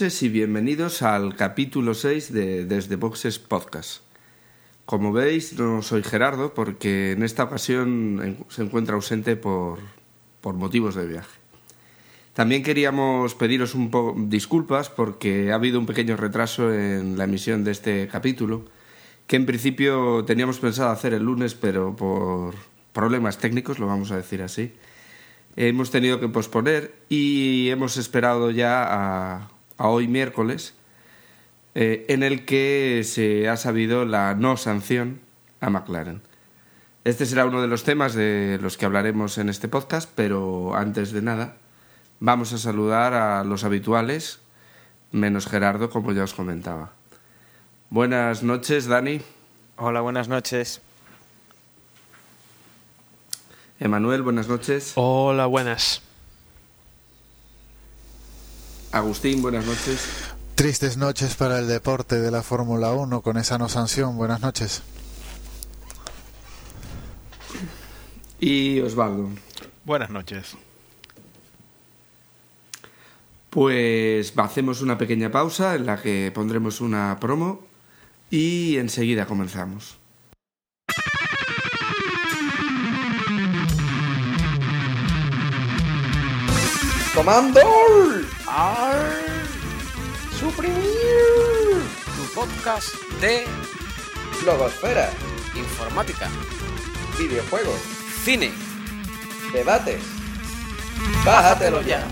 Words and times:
y 0.00 0.28
bienvenidos 0.28 1.02
al 1.02 1.34
capítulo 1.34 1.92
6 1.92 2.32
de 2.32 2.64
Desde 2.66 2.94
Boxes 2.94 3.40
Podcast. 3.40 4.02
Como 4.84 5.12
veis, 5.12 5.58
no 5.58 5.82
soy 5.82 6.04
Gerardo 6.04 6.54
porque 6.54 7.10
en 7.12 7.24
esta 7.24 7.42
ocasión 7.42 8.36
se 8.48 8.62
encuentra 8.62 8.94
ausente 8.94 9.34
por, 9.34 9.80
por 10.40 10.54
motivos 10.54 10.94
de 10.94 11.04
viaje. 11.04 11.40
También 12.32 12.62
queríamos 12.62 13.34
pediros 13.34 13.74
un 13.74 13.90
poco 13.90 14.14
disculpas 14.16 14.88
porque 14.88 15.50
ha 15.50 15.56
habido 15.56 15.80
un 15.80 15.86
pequeño 15.86 16.16
retraso 16.16 16.72
en 16.72 17.18
la 17.18 17.24
emisión 17.24 17.64
de 17.64 17.72
este 17.72 18.06
capítulo, 18.06 18.66
que 19.26 19.34
en 19.34 19.46
principio 19.46 20.24
teníamos 20.24 20.60
pensado 20.60 20.90
hacer 20.90 21.12
el 21.12 21.24
lunes, 21.24 21.56
pero 21.56 21.96
por 21.96 22.54
problemas 22.92 23.38
técnicos, 23.38 23.80
lo 23.80 23.88
vamos 23.88 24.12
a 24.12 24.16
decir 24.16 24.42
así, 24.42 24.74
hemos 25.56 25.90
tenido 25.90 26.20
que 26.20 26.28
posponer 26.28 26.94
y 27.08 27.68
hemos 27.70 27.96
esperado 27.96 28.52
ya 28.52 28.84
a, 28.86 29.57
a 29.78 29.88
hoy 29.88 30.08
miércoles, 30.08 30.74
eh, 31.74 32.04
en 32.08 32.22
el 32.22 32.44
que 32.44 33.02
se 33.04 33.48
ha 33.48 33.56
sabido 33.56 34.04
la 34.04 34.34
no 34.34 34.56
sanción 34.56 35.20
a 35.60 35.70
McLaren. 35.70 36.20
Este 37.04 37.24
será 37.24 37.46
uno 37.46 37.62
de 37.62 37.68
los 37.68 37.84
temas 37.84 38.14
de 38.14 38.58
los 38.60 38.76
que 38.76 38.84
hablaremos 38.84 39.38
en 39.38 39.48
este 39.48 39.68
podcast, 39.68 40.10
pero 40.14 40.74
antes 40.74 41.12
de 41.12 41.22
nada, 41.22 41.56
vamos 42.20 42.52
a 42.52 42.58
saludar 42.58 43.14
a 43.14 43.44
los 43.44 43.64
habituales, 43.64 44.40
menos 45.12 45.46
Gerardo, 45.46 45.88
como 45.88 46.12
ya 46.12 46.24
os 46.24 46.34
comentaba. 46.34 46.92
Buenas 47.90 48.42
noches, 48.42 48.86
Dani. 48.86 49.22
Hola, 49.76 50.00
buenas 50.00 50.28
noches. 50.28 50.82
Emanuel, 53.80 54.22
buenas 54.22 54.48
noches. 54.48 54.92
Hola, 54.96 55.46
buenas. 55.46 56.02
Agustín, 58.92 59.42
buenas 59.42 59.66
noches. 59.66 60.08
Tristes 60.54 60.96
noches 60.96 61.34
para 61.36 61.58
el 61.58 61.68
deporte 61.68 62.18
de 62.18 62.30
la 62.30 62.42
Fórmula 62.42 62.92
1 62.92 63.20
con 63.20 63.36
esa 63.36 63.58
no 63.58 63.68
sanción. 63.68 64.16
Buenas 64.16 64.40
noches. 64.40 64.82
Y 68.40 68.80
Osvaldo. 68.80 69.28
Buenas 69.84 70.10
noches. 70.10 70.56
Pues 73.50 74.32
hacemos 74.36 74.80
una 74.80 74.96
pequeña 74.96 75.30
pausa 75.30 75.74
en 75.74 75.86
la 75.86 76.00
que 76.00 76.32
pondremos 76.34 76.80
una 76.80 77.18
promo 77.20 77.66
y 78.30 78.76
enseguida 78.78 79.26
comenzamos. 79.26 79.98
¡Comando! 87.14 87.60
¡Ar! 88.50 88.96
¡Suprimir! 90.40 90.78
Tu 92.16 92.34
podcast 92.34 92.94
de 93.20 93.44
Blogosfera, 94.42 95.10
informática, 95.54 96.30
videojuegos, 97.18 97.78
cine. 98.24 98.50
debates. 99.52 100.02
Bájatelo 101.26 101.82
ya. 101.82 102.06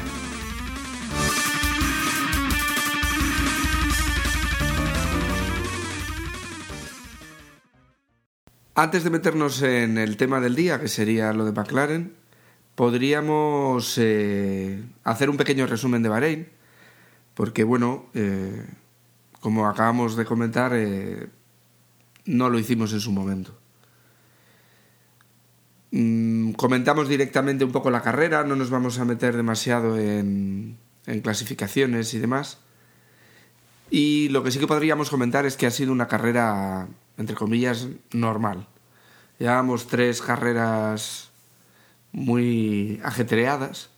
Antes 8.75 9.05
de 9.05 9.11
meternos 9.11 9.63
en 9.63 9.97
el 9.97 10.19
tema 10.19 10.41
del 10.41 10.55
día, 10.55 10.79
que 10.79 10.89
sería 10.89 11.33
lo 11.33 11.47
de 11.47 11.53
McLaren, 11.53 12.26
podríamos 12.77 13.97
eh, 13.99 14.85
hacer 15.03 15.31
un 15.31 15.39
pequeño 15.39 15.67
resumen 15.67 16.03
de 16.03 16.09
Bahrein, 16.09 16.49
porque 17.35 17.65
bueno, 17.65 18.07
eh, 18.15 18.65
como 19.41 19.67
acabamos 19.67 20.15
de 20.15 20.25
comentar, 20.25 20.73
eh, 20.75 21.27
no 22.27 22.51
lo 22.51 22.59
hicimos 22.59 22.93
en 22.93 23.01
su 23.01 23.11
momento. 23.11 23.59
Mm, 25.91 26.53
comentamos 26.53 27.09
directamente 27.09 27.65
un 27.65 27.73
poco 27.73 27.91
la 27.91 28.03
carrera, 28.03 28.45
no 28.45 28.57
nos 28.57 28.71
vamos 28.71 28.99
a 28.99 29.07
meter 29.07 29.37
demasiado 29.37 29.99
en, 29.99 30.77
en 31.07 31.21
clasificaciones 31.23 32.13
y 32.13 32.19
demás. 32.19 32.59
Y 33.91 34.29
lo 34.29 34.43
que 34.43 34.51
sí 34.51 34.59
que 34.59 34.67
podríamos 34.67 35.09
comentar 35.09 35.47
es 35.47 35.57
que 35.57 35.67
ha 35.67 35.71
sido 35.71 35.93
una 35.93 36.09
carrera, 36.09 36.89
entre 37.17 37.37
comillas, 37.37 37.89
normal. 38.13 38.69
Llevamos 39.39 39.87
tres 39.87 40.21
carreras 40.21 41.31
muy 42.17 42.99
ajetreadas 43.05 43.91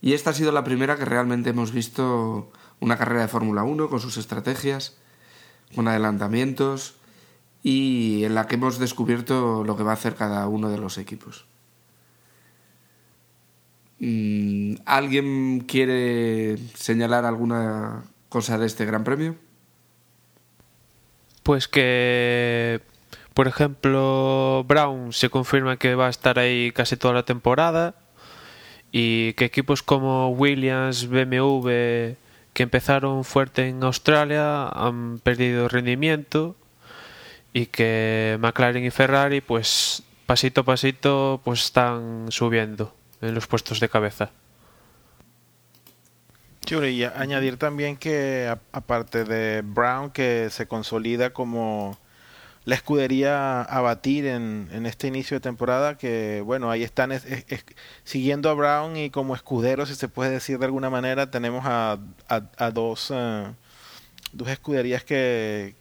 y 0.00 0.12
esta 0.12 0.30
ha 0.30 0.34
sido 0.34 0.52
la 0.52 0.62
primera 0.62 0.96
que 0.96 1.04
realmente 1.04 1.50
hemos 1.50 1.72
visto 1.72 2.52
una 2.78 2.96
carrera 2.96 3.22
de 3.22 3.28
Fórmula 3.28 3.64
1 3.64 3.90
con 3.90 3.98
sus 3.98 4.16
estrategias, 4.16 4.96
con 5.74 5.88
adelantamientos 5.88 6.94
y 7.64 8.22
en 8.24 8.36
la 8.36 8.46
que 8.46 8.54
hemos 8.54 8.78
descubierto 8.78 9.64
lo 9.64 9.76
que 9.76 9.82
va 9.82 9.90
a 9.90 9.94
hacer 9.94 10.14
cada 10.14 10.46
uno 10.46 10.70
de 10.70 10.78
los 10.78 10.96
equipos. 10.96 11.44
Mm, 13.98 14.76
¿Alguien 14.86 15.64
quiere 15.66 16.56
señalar 16.74 17.24
alguna 17.24 18.04
cosa 18.28 18.58
de 18.58 18.66
este 18.66 18.86
Gran 18.86 19.02
Premio? 19.02 19.34
Pues 21.42 21.66
que, 21.66 22.80
por 23.34 23.48
ejemplo, 23.48 24.64
Brown 24.66 25.12
se 25.12 25.30
confirma 25.30 25.76
que 25.76 25.94
va 25.94 26.06
a 26.06 26.10
estar 26.10 26.38
ahí 26.38 26.72
casi 26.72 26.96
toda 26.96 27.14
la 27.14 27.24
temporada 27.24 27.94
y 28.92 29.34
que 29.34 29.44
equipos 29.44 29.82
como 29.82 30.30
Williams, 30.30 31.08
BMW, 31.08 32.16
que 32.52 32.62
empezaron 32.62 33.24
fuerte 33.24 33.68
en 33.68 33.82
Australia, 33.84 34.68
han 34.68 35.18
perdido 35.20 35.68
rendimiento 35.68 36.56
y 37.52 37.66
que 37.66 38.36
McLaren 38.40 38.84
y 38.84 38.90
Ferrari, 38.90 39.40
pues 39.40 40.02
pasito 40.26 40.62
a 40.62 40.64
pasito, 40.64 41.40
pues 41.44 41.64
están 41.64 42.26
subiendo 42.30 42.94
en 43.20 43.34
los 43.34 43.46
puestos 43.46 43.80
de 43.80 43.88
cabeza. 43.88 44.30
Chulo, 46.64 46.86
y 46.86 47.04
añadir 47.04 47.56
también 47.56 47.96
que 47.96 48.54
aparte 48.72 49.24
de 49.24 49.62
Brown 49.62 50.10
que 50.10 50.48
se 50.50 50.68
consolida 50.68 51.30
como 51.30 51.98
la 52.70 52.76
escudería 52.76 53.62
a 53.62 53.80
batir 53.80 54.26
en, 54.26 54.68
en 54.72 54.86
este 54.86 55.08
inicio 55.08 55.36
de 55.36 55.40
temporada, 55.40 55.98
que 55.98 56.40
bueno, 56.44 56.70
ahí 56.70 56.84
están 56.84 57.10
es- 57.10 57.24
es- 57.24 57.44
es- 57.48 57.64
siguiendo 58.04 58.48
a 58.48 58.54
Brown 58.54 58.96
y 58.96 59.10
como 59.10 59.34
escuderos, 59.34 59.88
si 59.88 59.96
se 59.96 60.06
puede 60.06 60.30
decir 60.30 60.58
de 60.60 60.66
alguna 60.66 60.88
manera, 60.88 61.30
tenemos 61.32 61.64
a, 61.66 61.98
a- 62.28 62.70
dos, 62.70 63.10
eh, 63.12 63.46
dos 64.32 64.48
escuderías 64.48 65.02
que 65.02 65.74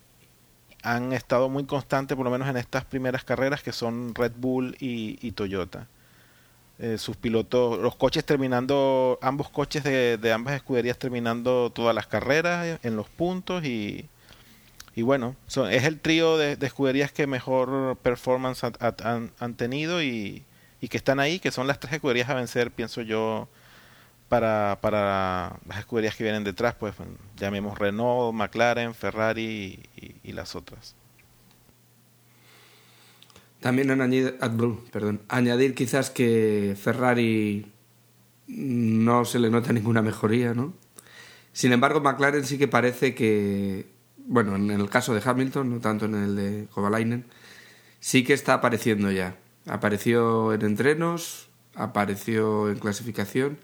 han 0.81 1.13
estado 1.13 1.47
muy 1.47 1.65
constantes, 1.65 2.15
por 2.18 2.25
lo 2.25 2.31
menos 2.31 2.47
en 2.47 2.57
estas 2.57 2.86
primeras 2.86 3.24
carreras, 3.24 3.62
que 3.62 3.71
son 3.71 4.15
Red 4.15 4.31
Bull 4.38 4.75
y, 4.80 5.19
y 5.21 5.31
Toyota. 5.33 5.88
Eh, 6.80 6.97
sus 6.97 7.18
pilotos, 7.18 7.77
los 7.80 7.95
coches 7.97 8.25
terminando, 8.25 9.19
ambos 9.21 9.50
coches 9.50 9.83
de, 9.83 10.18
de 10.18 10.31
ambas 10.31 10.56
escuderías 10.56 10.97
terminando 10.97 11.69
todas 11.71 11.94
las 11.94 12.07
carreras 12.07 12.80
en 12.81 12.95
los 12.95 13.07
puntos 13.09 13.63
y, 13.63 14.09
y 14.95 15.01
bueno, 15.01 15.36
son, 15.47 15.71
es 15.71 15.83
el 15.86 16.00
trío 16.00 16.38
de, 16.38 16.56
de 16.56 16.68
escuderías 16.68 17.12
que 17.12 17.27
mejor 17.27 17.97
performance 17.97 18.63
han, 18.63 18.74
han- 19.03 19.31
han 19.39 19.53
tenido 19.56 20.01
y, 20.03 20.44
que 20.89 20.97
están 20.97 21.19
ahí, 21.19 21.39
que 21.39 21.51
son 21.51 21.68
las 21.68 21.80
tres 21.80 21.94
escuderías 21.94 22.30
a 22.30 22.33
vencer, 22.36 22.71
pienso 22.71 23.01
yo, 23.01 23.47
para, 24.30 24.77
para 24.81 25.57
las 25.68 25.80
escuderías 25.80 26.15
que 26.15 26.24
vienen 26.24 26.44
detrás, 26.44 26.75
pues 26.75 26.94
llamemos 27.38 27.77
Renault, 27.77 28.33
McLaren, 28.36 28.94
Ferrari 28.94 29.80
y, 30.24 30.31
las 30.33 30.56
otras. 30.56 30.95
También 33.59 33.91
añadir, 33.91 34.38
ah, 34.39 34.47
blu, 34.47 34.86
perdón, 34.91 35.21
añadir 35.27 35.75
quizás 35.75 36.09
que 36.09 36.77
Ferrari 36.81 37.71
no 38.47 39.25
se 39.25 39.39
le 39.39 39.50
nota 39.50 39.74
ninguna 39.74 40.01
mejoría, 40.01 40.53
¿no? 40.53 40.74
Sin 41.51 41.74
embargo, 41.74 42.00
McLaren 42.00 42.45
sí 42.45 42.57
que 42.57 42.68
parece 42.69 43.15
que, 43.15 43.88
bueno, 44.30 44.56
en 44.56 44.70
el 44.70 44.90
caso 44.92 45.16
de 45.16 45.22
Hamilton, 45.26 45.72
no 45.72 45.80
tanto 45.80 46.06
en 46.06 46.14
el 46.14 46.36
de 46.36 46.68
Kovalainen, 46.72 47.26
sí 48.00 48.24
que 48.24 48.34
está 48.34 48.54
apareciendo 48.54 49.12
ya. 49.12 49.38
Apareció 49.66 50.54
en 50.54 50.62
entrenos, 50.62 51.50
apareció 51.74 52.70
en 52.70 52.78
clasificación 52.78 53.58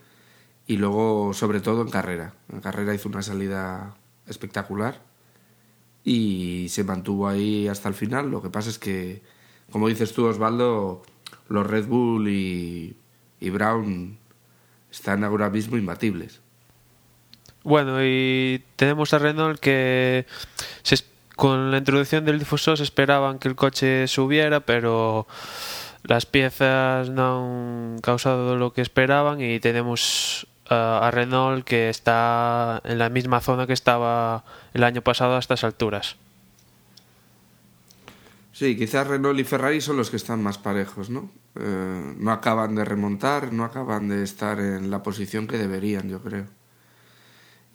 y 0.65 0.77
luego, 0.77 1.33
sobre 1.35 1.61
todo, 1.61 1.83
en 1.83 1.89
carrera. 1.89 2.33
En 2.51 2.61
carrera 2.61 2.95
hizo 2.95 3.09
una 3.09 3.21
salida 3.21 3.95
espectacular 4.27 5.03
y 6.03 6.65
se 6.69 6.83
mantuvo 6.83 7.27
ahí 7.27 7.67
hasta 7.67 7.87
el 7.87 7.93
final. 7.93 8.31
Lo 8.31 8.41
que 8.41 8.49
pasa 8.49 8.71
es 8.71 8.79
que, 8.79 9.21
como 9.71 9.87
dices 9.87 10.13
tú, 10.13 10.25
Osvaldo, 10.25 11.03
los 11.47 11.67
Red 11.67 11.85
Bull 11.85 12.27
y, 12.27 12.97
y 13.39 13.49
Brown 13.51 14.17
están 14.91 15.23
ahora 15.23 15.51
mismo 15.51 15.77
imbatibles. 15.77 16.41
Bueno, 17.65 17.97
y 18.05 18.63
tenemos 18.75 19.11
a 19.15 19.17
Renault 19.17 19.59
que 19.59 20.27
con 21.35 21.71
la 21.71 21.79
introducción 21.79 22.23
del 22.23 22.37
difusor 22.37 22.77
se 22.77 22.83
esperaban 22.83 23.39
que 23.39 23.47
el 23.47 23.55
coche 23.55 24.07
subiera, 24.07 24.59
pero 24.59 25.25
las 26.03 26.27
piezas 26.27 27.09
no 27.09 27.95
han 27.95 28.01
causado 28.01 28.55
lo 28.55 28.71
que 28.71 28.83
esperaban 28.83 29.41
y 29.41 29.59
tenemos 29.59 30.45
ah, 30.69 30.99
a 31.01 31.09
Renault 31.09 31.65
que 31.65 31.89
está 31.89 32.83
en 32.85 32.99
la 32.99 33.09
misma 33.09 33.41
zona 33.41 33.65
que 33.65 33.73
estaba 33.73 34.45
el 34.75 34.83
año 34.83 35.01
pasado 35.01 35.35
a 35.35 35.39
estas 35.39 35.63
alturas. 35.63 36.17
Sí, 38.53 38.77
quizás 38.77 39.07
Renault 39.07 39.39
y 39.39 39.43
Ferrari 39.43 39.81
son 39.81 39.97
los 39.97 40.11
que 40.11 40.17
están 40.17 40.43
más 40.43 40.59
parejos, 40.59 41.09
¿no? 41.09 41.31
Eh, 41.55 42.13
no 42.15 42.31
acaban 42.31 42.75
de 42.75 42.85
remontar, 42.85 43.51
no 43.51 43.63
acaban 43.63 44.07
de 44.07 44.21
estar 44.21 44.59
en 44.59 44.91
la 44.91 45.01
posición 45.01 45.47
que 45.47 45.57
deberían, 45.57 46.07
yo 46.07 46.21
creo. 46.21 46.45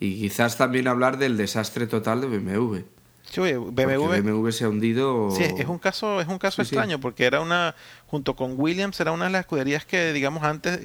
Y 0.01 0.19
quizás 0.21 0.57
también 0.57 0.89
hablar 0.89 1.19
del 1.19 1.37
desastre 1.37 1.87
total 1.87 2.23
de 2.23 2.27
BMW. 2.27 2.79
Sí, 3.31 3.41
oye, 3.41 3.57
BMW, 3.59 4.21
BMW 4.23 4.51
se 4.51 4.65
ha 4.65 4.69
hundido. 4.69 5.31
sí, 5.37 5.45
es 5.45 5.67
un 5.69 5.79
caso, 5.79 6.21
es 6.21 6.27
un 6.27 6.39
caso 6.39 6.65
Sí, 6.65 6.69
sí. 6.71 6.75
extraño 6.75 6.99
porque 6.99 7.27
era 7.27 7.41
una, 7.41 7.77
junto 8.07 8.35
con 8.35 8.55
Williams, 8.59 8.99
era 8.99 9.13
una 9.13 9.27
de 9.27 9.31
las 9.31 9.41
escuderías 9.43 9.85
que, 9.85 10.13
digamos, 10.13 10.43
antes, 10.43 10.81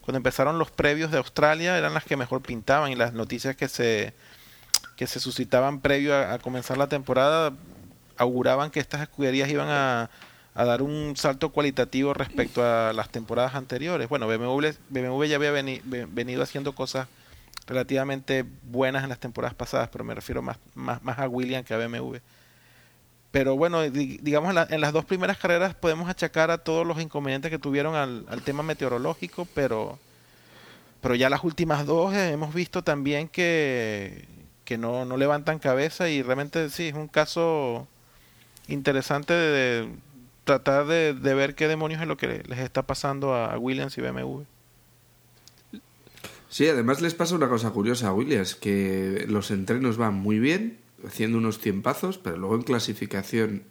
cuando 0.00 0.16
empezaron 0.18 0.58
los 0.58 0.70
previos 0.70 1.10
de 1.10 1.18
Australia, 1.18 1.76
eran 1.76 1.92
las 1.92 2.04
que 2.04 2.16
mejor 2.16 2.40
pintaban 2.42 2.90
y 2.92 2.94
las 2.94 3.12
noticias 3.12 3.56
que 3.56 3.68
se, 3.68 4.14
que 4.96 5.06
se 5.06 5.18
suscitaban 5.20 5.80
previo 5.80 6.14
a, 6.14 6.32
a 6.34 6.38
comenzar 6.38 6.78
la 6.78 6.86
temporada 6.88 7.52
auguraban 8.16 8.70
que 8.70 8.80
estas 8.80 9.02
escuderías 9.02 9.50
iban 9.50 9.68
a, 9.68 10.08
a 10.54 10.64
dar 10.64 10.80
un 10.80 11.14
salto 11.16 11.50
cualitativo 11.50 12.14
respecto 12.14 12.62
a 12.64 12.92
las 12.92 13.10
temporadas 13.10 13.56
anteriores. 13.56 14.08
Bueno, 14.08 14.26
BMW, 14.28 14.68
BMW 14.90 15.24
ya 15.24 15.36
había 15.36 15.50
veni- 15.52 15.80
ve- 15.84 16.06
venido 16.08 16.42
haciendo 16.42 16.74
cosas 16.74 17.08
relativamente 17.66 18.44
buenas 18.64 19.02
en 19.04 19.08
las 19.10 19.18
temporadas 19.20 19.54
pasadas, 19.54 19.88
pero 19.90 20.04
me 20.04 20.14
refiero 20.14 20.42
más, 20.42 20.58
más, 20.74 21.00
a 21.18 21.28
Williams 21.28 21.66
que 21.66 21.74
a 21.74 21.78
BMW. 21.78 22.16
Pero 23.30 23.56
bueno, 23.56 23.82
di- 23.82 24.18
digamos 24.22 24.50
en, 24.50 24.54
la- 24.56 24.66
en 24.70 24.80
las 24.80 24.92
dos 24.92 25.04
primeras 25.04 25.38
carreras 25.38 25.74
podemos 25.74 26.08
achacar 26.08 26.50
a 26.50 26.58
todos 26.58 26.86
los 26.86 27.00
inconvenientes 27.00 27.50
que 27.50 27.58
tuvieron 27.58 27.94
al, 27.96 28.26
tema 28.42 28.62
meteorológico, 28.62 29.46
pero, 29.54 29.98
pero 31.00 31.14
ya 31.14 31.28
las 31.30 31.44
últimas 31.44 31.86
dos 31.86 32.14
eh, 32.14 32.30
hemos 32.32 32.54
visto 32.54 32.82
también 32.82 33.28
que, 33.28 34.26
que 34.64 34.78
no, 34.78 35.04
no 35.04 35.16
levantan 35.16 35.58
cabeza 35.58 36.08
y 36.08 36.22
realmente 36.22 36.70
sí, 36.70 36.88
es 36.88 36.94
un 36.94 37.08
caso 37.08 37.86
interesante 38.68 39.34
de, 39.34 39.50
de 39.86 39.88
tratar 40.44 40.86
de, 40.86 41.14
de 41.14 41.34
ver 41.34 41.54
qué 41.54 41.68
demonios 41.68 42.00
es 42.02 42.08
lo 42.08 42.16
que 42.16 42.42
les 42.46 42.58
está 42.60 42.82
pasando 42.82 43.34
a 43.34 43.58
Williams 43.58 43.98
y 43.98 44.02
BMW. 44.02 44.42
Sí, 46.54 46.68
además 46.68 47.00
les 47.00 47.14
pasa 47.14 47.34
una 47.34 47.48
cosa 47.48 47.70
curiosa 47.70 48.06
a 48.06 48.12
Williams, 48.12 48.54
que 48.54 49.24
los 49.26 49.50
entrenos 49.50 49.96
van 49.96 50.14
muy 50.14 50.38
bien, 50.38 50.78
haciendo 51.04 51.38
unos 51.38 51.58
tiempazos, 51.58 52.16
pero 52.16 52.36
luego 52.36 52.54
en 52.54 52.62
clasificación 52.62 53.64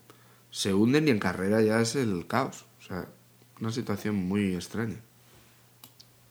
se 0.51 0.74
hunden 0.74 1.07
y 1.07 1.12
en 1.12 1.19
carrera 1.19 1.62
ya 1.62 1.80
es 1.80 1.95
el 1.95 2.27
caos. 2.27 2.65
O 2.81 2.83
sea, 2.85 3.06
una 3.62 3.71
situación 3.71 4.15
muy 4.15 4.53
extraña. 4.53 4.97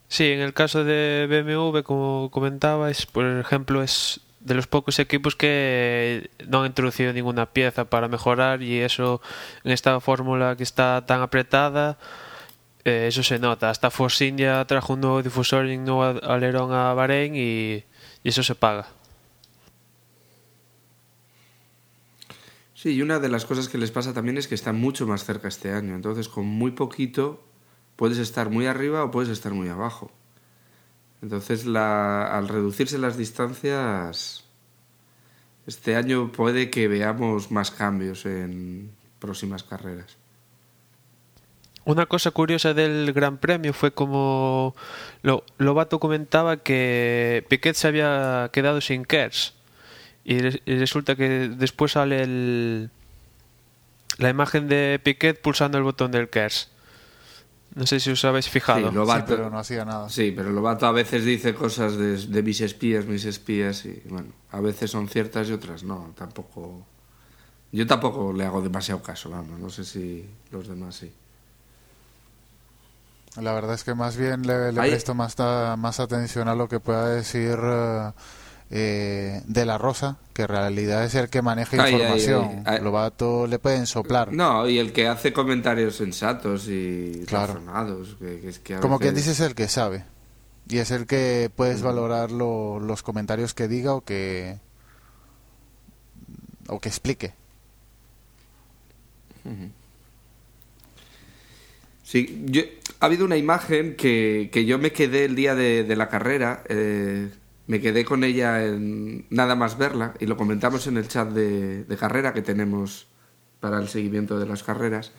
Sí, 0.09 0.25
en 0.25 0.41
el 0.41 0.53
caso 0.53 0.85
de 0.85 1.27
BMW, 1.27 1.85
como 1.85 2.31
comentaba, 2.31 2.91
es, 2.91 3.07
por 3.07 3.25
ejemplo, 3.25 3.83
es 3.83 4.21
de 4.41 4.55
los 4.55 4.67
pocos 4.67 4.99
equipos 4.99 5.35
que 5.35 6.29
no 6.49 6.61
han 6.61 6.67
introducido 6.67 7.15
ninguna 7.15 7.47
pieza 7.47 7.87
para 7.87 8.09
mejorar 8.09 8.63
y 8.63 8.79
eso 8.81 9.23
en 9.65 9.73
esta 9.73 9.99
fórmula 10.01 10.55
que 10.57 10.65
está 10.65 11.07
tan 11.07 11.23
apretada, 11.23 11.97
eh, 12.85 13.07
eso 13.09 13.23
se 13.23 13.39
nota. 13.39 13.71
Hasta 13.71 13.91
Force 13.91 14.27
India 14.27 14.65
trajo 14.67 14.95
un 14.95 15.01
nuevo 15.01 15.23
difusor 15.23 15.67
y 15.67 15.77
un 15.77 15.85
nuevo 15.85 16.03
alerón 16.03 16.73
a 16.73 16.93
Bahrein 16.95 17.35
y, 17.37 17.85
eso 18.25 18.43
se 18.43 18.55
paga. 18.55 18.89
Sí, 22.75 22.95
y 22.95 23.03
una 23.03 23.21
de 23.21 23.29
las 23.29 23.45
cosas 23.45 23.69
que 23.69 23.79
les 23.79 23.93
pasa 23.93 24.13
también 24.13 24.39
es 24.39 24.49
que 24.49 24.57
están 24.57 24.81
mucho 24.81 25.07
más 25.07 25.25
cerca 25.25 25.49
este 25.49 25.73
año. 25.73 25.95
Entonces, 25.95 26.29
con 26.29 26.47
muy 26.47 26.73
poquito 26.73 27.45
puedes 27.97 28.19
estar 28.19 28.51
muy 28.51 28.67
arriba 28.67 29.05
o 29.05 29.11
puedes 29.11 29.31
estar 29.31 29.53
muy 29.53 29.69
abajo. 29.69 30.11
Entonces, 31.21 31.67
la, 31.67 32.37
al 32.37 32.49
reducirse 32.49 32.99
las 32.99 33.17
distancias, 33.17 34.45
este 35.67 35.95
año 35.95 36.33
puede 36.33 36.71
que 36.71 36.89
veamos 36.89 37.53
más 37.53 37.71
cambios 37.71 38.27
en 38.27 38.91
próximas 39.21 39.63
carreras. 39.63 40.17
Una 41.85 42.07
cosa 42.07 42.31
curiosa 42.31 42.75
del 42.75 43.13
Gran 43.13 43.39
Premio 43.39 43.73
fue 43.73 43.93
como 43.93 44.75
lo, 45.23 45.45
Lobato 45.59 45.99
comentaba 45.99 46.59
que 46.59 47.45
Piquet 47.49 47.75
se 47.75 47.89
había 47.89 48.51
quedado 48.53 48.81
sin 48.81 49.05
Kers 49.05 49.55
y, 50.25 50.39
re- 50.39 50.63
y 50.65 50.77
resulta 50.79 51.17
que 51.17 51.49
después 51.49 51.93
sale 51.93 52.23
el, 52.23 52.91
la 54.19 54.29
imagen 54.31 54.69
de 54.69 55.01
Piquet 55.03 55.41
pulsando 55.41 55.77
el 55.79 55.85
botón 55.85 56.13
del 56.13 56.29
Kers. 56.31 56.71
No 57.75 57.87
sé 57.87 57.99
si 58.01 58.11
os 58.11 58.25
habéis 58.27 58.49
fijado. 58.51 58.91
Sí, 58.91 58.95
Lobato- 58.95 59.27
Sí, 59.29 59.35
pero 59.37 59.51
no 59.51 59.59
hacía 59.59 59.85
nada. 59.85 60.09
Sí, 60.11 60.33
pero 60.37 60.51
Lobato 60.53 60.87
a 60.87 60.93
veces 60.93 61.25
dice 61.25 61.55
cosas 61.55 61.97
de, 61.97 62.17
de 62.19 62.43
mis 62.43 62.61
espías, 62.61 63.07
mis 63.07 63.25
espías, 63.25 63.87
y 63.87 64.03
bueno, 64.05 64.29
a 64.51 64.61
veces 64.61 64.91
son 64.91 65.09
ciertas 65.09 65.49
y 65.49 65.53
otras 65.53 65.83
no, 65.83 66.13
tampoco... 66.17 66.87
Yo 67.73 67.87
tampoco 67.87 68.35
le 68.35 68.45
hago 68.45 68.61
demasiado 68.61 69.03
caso, 69.03 69.31
vamos, 69.31 69.59
no 69.59 69.71
sé 69.71 69.85
si 69.85 70.29
los 70.51 70.69
demás 70.69 70.95
sí. 70.97 71.11
La 73.41 73.53
verdad 73.55 73.75
es 73.75 73.83
que 73.85 73.95
más 73.95 74.17
bien 74.17 74.47
le, 74.47 74.73
presto 74.75 75.15
más, 75.15 75.37
más 75.79 76.01
atención 76.01 76.49
a 76.49 76.55
lo 76.55 76.69
que 76.69 76.81
pueda 76.81 77.09
decir 77.09 77.59
eh, 77.63 78.11
eh, 78.71 79.43
de 79.47 79.65
la 79.67 79.79
Rosa, 79.79 80.19
que 80.35 80.43
en 80.43 80.49
realidad 80.49 81.05
es 81.05 81.15
el 81.15 81.31
que 81.31 81.41
maneja 81.41 81.83
Ay, 81.83 81.95
información. 81.95 82.63
ay, 82.67 82.77
ay. 82.77 82.85
Lobato 82.85 83.47
le 83.47 83.59
pueden 83.59 83.87
soplar. 83.87 84.33
No, 84.33 84.69
y 84.69 84.79
el 84.79 84.93
que 84.93 85.09
hace 85.09 85.33
comentarios 85.33 85.97
sensatos 85.97 86.67
y 86.69 87.25
Claro. 87.27 87.55
razonados, 87.55 88.17
que, 88.19 88.41
que 88.41 88.49
es 88.51 88.59
que 88.59 88.77
Como 88.81 88.99
quien 88.99 89.15
veces- 89.15 89.29
dice 89.31 89.43
es 89.45 89.49
el 89.49 89.55
que 89.55 89.69
sabe. 89.69 90.05
Y 90.69 90.79
es 90.79 90.91
el 90.91 91.07
que 91.07 91.51
puedes 91.57 91.81
valorar 91.83 92.31
lo- 92.31 92.81
los 92.81 93.03
comentarios 93.03 93.55
que 93.55 93.67
diga 93.67 93.95
o 93.95 94.03
que 94.03 94.59
o 96.69 96.81
que 96.81 96.89
explique. 96.91 97.35
Sí, 102.03 102.45
ha 103.01 103.07
habido 103.07 103.25
una 103.25 103.37
imagen 103.37 103.97
que, 103.97 104.51
que 104.53 104.65
yo 104.65 104.79
me 104.79 104.93
quedé 104.93 105.25
el 105.25 105.35
día 105.35 105.55
de, 105.55 105.85
de 105.85 105.97
la 105.97 106.09
carrera, 106.09 106.65
eh, 106.69 107.31
me 107.67 107.81
quedé 107.81 108.05
con 108.05 108.25
ella 108.25 108.65
en 108.65 109.27
nada 109.31 109.55
más 109.55 109.79
verla 109.79 110.15
y 110.19 110.27
lo 110.27 110.37
comentamos 110.37 110.87
en 110.89 110.97
el 110.97 111.09
chat 111.09 111.29
de, 111.29 111.85
de 111.85 111.97
carrera 111.97 112.35
que 112.35 112.43
tenemos 112.43 113.07
para 113.61 113.79
el 113.79 113.89
seguimiento 113.89 114.39
de 114.39 114.47
las 114.47 114.63
carreras. 114.63 115.13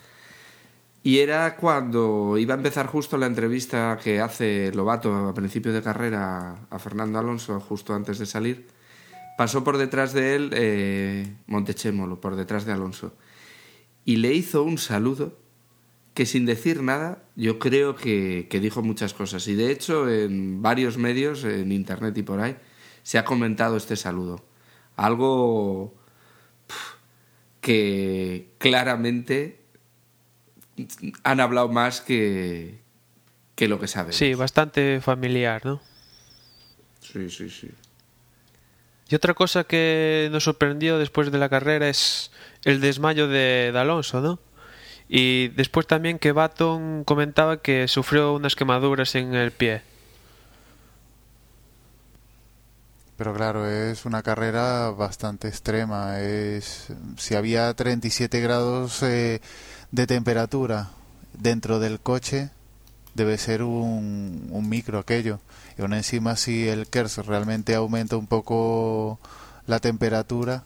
Y 1.03 1.19
era 1.19 1.57
cuando 1.57 2.37
iba 2.37 2.53
a 2.53 2.57
empezar 2.57 2.87
justo 2.87 3.17
la 3.17 3.25
entrevista 3.25 3.99
que 4.01 4.21
hace 4.21 4.71
Lobato 4.73 5.13
a 5.13 5.33
principio 5.33 5.73
de 5.73 5.81
carrera 5.81 6.67
a 6.69 6.79
Fernando 6.79 7.19
Alonso, 7.19 7.59
justo 7.59 7.93
antes 7.93 8.19
de 8.19 8.25
salir. 8.25 8.67
Pasó 9.37 9.63
por 9.65 9.77
detrás 9.77 10.13
de 10.13 10.35
él 10.35 10.51
eh, 10.53 11.35
Montechémolo, 11.47 12.21
por 12.21 12.37
detrás 12.37 12.65
de 12.65 12.71
Alonso. 12.71 13.13
Y 14.05 14.17
le 14.17 14.33
hizo 14.33 14.63
un 14.63 14.77
saludo 14.77 15.42
que 16.13 16.25
sin 16.25 16.45
decir 16.45 16.83
nada, 16.83 17.23
yo 17.35 17.59
creo 17.59 17.95
que, 17.95 18.47
que 18.49 18.59
dijo 18.59 18.81
muchas 18.83 19.13
cosas. 19.13 19.47
Y 19.47 19.55
de 19.55 19.71
hecho, 19.71 20.09
en 20.09 20.61
varios 20.61 20.97
medios, 20.97 21.43
en 21.43 21.71
internet 21.71 22.17
y 22.17 22.23
por 22.23 22.39
ahí, 22.39 22.55
se 23.01 23.17
ha 23.17 23.25
comentado 23.25 23.77
este 23.77 23.95
saludo. 23.95 24.43
Algo 24.95 25.95
que 27.61 28.49
claramente 28.59 29.61
han 31.23 31.39
hablado 31.39 31.69
más 31.69 32.01
que, 32.01 32.79
que 33.55 33.67
lo 33.67 33.79
que 33.79 33.87
saben. 33.87 34.13
Sí, 34.13 34.33
bastante 34.33 35.01
familiar, 35.01 35.65
¿no? 35.65 35.81
sí, 36.99 37.29
sí, 37.29 37.49
sí. 37.49 37.69
Y 39.09 39.15
otra 39.15 39.33
cosa 39.33 39.65
que 39.65 40.29
nos 40.31 40.45
sorprendió 40.45 40.97
después 40.97 41.31
de 41.31 41.37
la 41.37 41.49
carrera 41.49 41.89
es 41.89 42.31
el 42.63 42.79
desmayo 42.79 43.27
de, 43.27 43.71
de 43.71 43.79
Alonso, 43.79 44.21
¿no? 44.21 44.39
Y 45.15 45.49
después 45.49 45.85
también 45.85 46.17
que 46.17 46.31
Baton 46.31 47.03
comentaba 47.03 47.61
que 47.61 47.87
sufrió 47.87 48.33
unas 48.33 48.55
quemaduras 48.55 49.13
en 49.13 49.35
el 49.35 49.51
pie. 49.51 49.83
Pero 53.15 53.31
claro, 53.35 53.69
es 53.69 54.05
una 54.05 54.23
carrera 54.23 54.89
bastante 54.89 55.47
extrema. 55.47 56.19
Es 56.19 56.87
si 57.17 57.35
había 57.35 57.71
37 57.75 58.39
grados 58.39 59.03
eh, 59.03 59.39
de 59.91 60.07
temperatura 60.07 60.89
dentro 61.33 61.79
del 61.79 61.99
coche, 61.99 62.49
debe 63.13 63.37
ser 63.37 63.61
un, 63.61 64.47
un 64.49 64.67
micro 64.67 64.97
aquello. 64.97 65.39
Y 65.77 65.83
aún 65.83 65.93
encima 65.93 66.35
si 66.37 66.67
el 66.67 66.87
KERS 66.87 67.23
realmente 67.27 67.75
aumenta 67.75 68.17
un 68.17 68.25
poco 68.25 69.19
la 69.67 69.79
temperatura, 69.79 70.63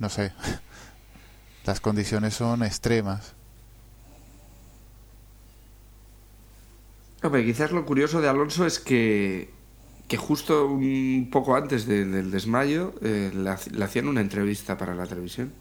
no 0.00 0.08
sé. 0.08 0.32
Las 1.64 1.80
condiciones 1.80 2.34
son 2.34 2.62
extremas. 2.62 3.34
Quizás 7.32 7.72
lo 7.72 7.86
curioso 7.86 8.20
de 8.20 8.28
Alonso 8.28 8.66
es 8.66 8.78
que, 8.78 9.50
que 10.08 10.18
justo 10.18 10.66
un 10.66 11.28
poco 11.32 11.56
antes 11.56 11.86
del 11.86 12.30
desmayo 12.30 12.92
eh, 13.00 13.32
le, 13.34 13.84
hacían 13.84 14.08
una 14.08 14.20
entrevista 14.20 14.76
para 14.76 14.94
la 14.94 15.06
televisión. 15.06 15.52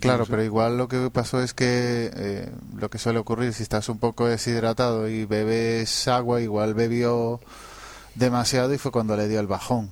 Claro, 0.00 0.24
pero 0.24 0.42
igual 0.42 0.78
lo 0.78 0.88
que 0.88 1.10
pasó 1.10 1.42
es 1.42 1.52
que 1.52 2.10
eh, 2.14 2.50
lo 2.78 2.88
que 2.88 2.96
suele 2.96 3.18
ocurrir 3.18 3.52
si 3.52 3.62
estás 3.62 3.90
un 3.90 3.98
poco 3.98 4.26
deshidratado 4.26 5.10
y 5.10 5.26
bebes 5.26 6.08
agua, 6.08 6.40
igual 6.40 6.72
bebió 6.72 7.38
demasiado 8.14 8.72
y 8.72 8.78
fue 8.78 8.90
cuando 8.90 9.14
le 9.14 9.28
dio 9.28 9.40
el 9.40 9.46
bajón. 9.46 9.90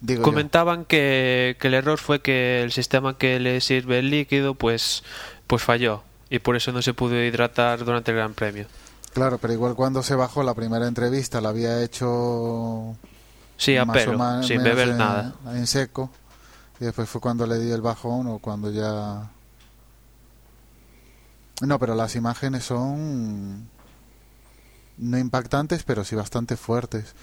Digo. 0.00 0.22
Comentaban 0.22 0.84
que, 0.84 1.56
que 1.60 1.68
el 1.68 1.74
error 1.74 1.98
fue 1.98 2.20
que 2.20 2.62
el 2.62 2.72
sistema 2.72 3.18
que 3.18 3.38
le 3.38 3.60
sirve 3.60 3.98
el 3.98 4.10
líquido 4.10 4.54
pues, 4.54 5.04
pues 5.46 5.62
falló 5.62 6.02
y 6.30 6.38
por 6.38 6.56
eso 6.56 6.72
no 6.72 6.80
se 6.80 6.94
pudo 6.94 7.22
hidratar 7.22 7.84
durante 7.84 8.10
el 8.10 8.16
Gran 8.16 8.32
Premio. 8.34 8.66
Claro, 9.12 9.36
pero 9.36 9.52
igual 9.52 9.74
cuando 9.74 10.02
se 10.02 10.14
bajó 10.14 10.42
la 10.42 10.54
primera 10.54 10.88
entrevista 10.88 11.40
la 11.42 11.50
había 11.50 11.82
hecho 11.82 12.96
Sí, 13.58 13.76
a 13.76 13.84
pelo, 13.84 14.42
sin 14.42 14.62
beber 14.62 14.88
en, 14.88 14.96
nada. 14.98 15.34
en 15.46 15.66
seco 15.66 16.10
y 16.80 16.84
después 16.86 17.08
fue 17.08 17.20
cuando 17.20 17.46
le 17.46 17.58
dio 17.58 17.74
el 17.74 17.82
bajón 17.82 18.26
o 18.28 18.38
cuando 18.38 18.70
ya 18.70 19.30
no 21.60 21.78
pero 21.78 21.94
las 21.94 22.16
imágenes 22.16 22.64
son 22.64 23.68
no 24.96 25.18
impactantes 25.18 25.82
pero 25.84 26.02
sí 26.02 26.16
bastante 26.16 26.56
fuertes 26.56 27.14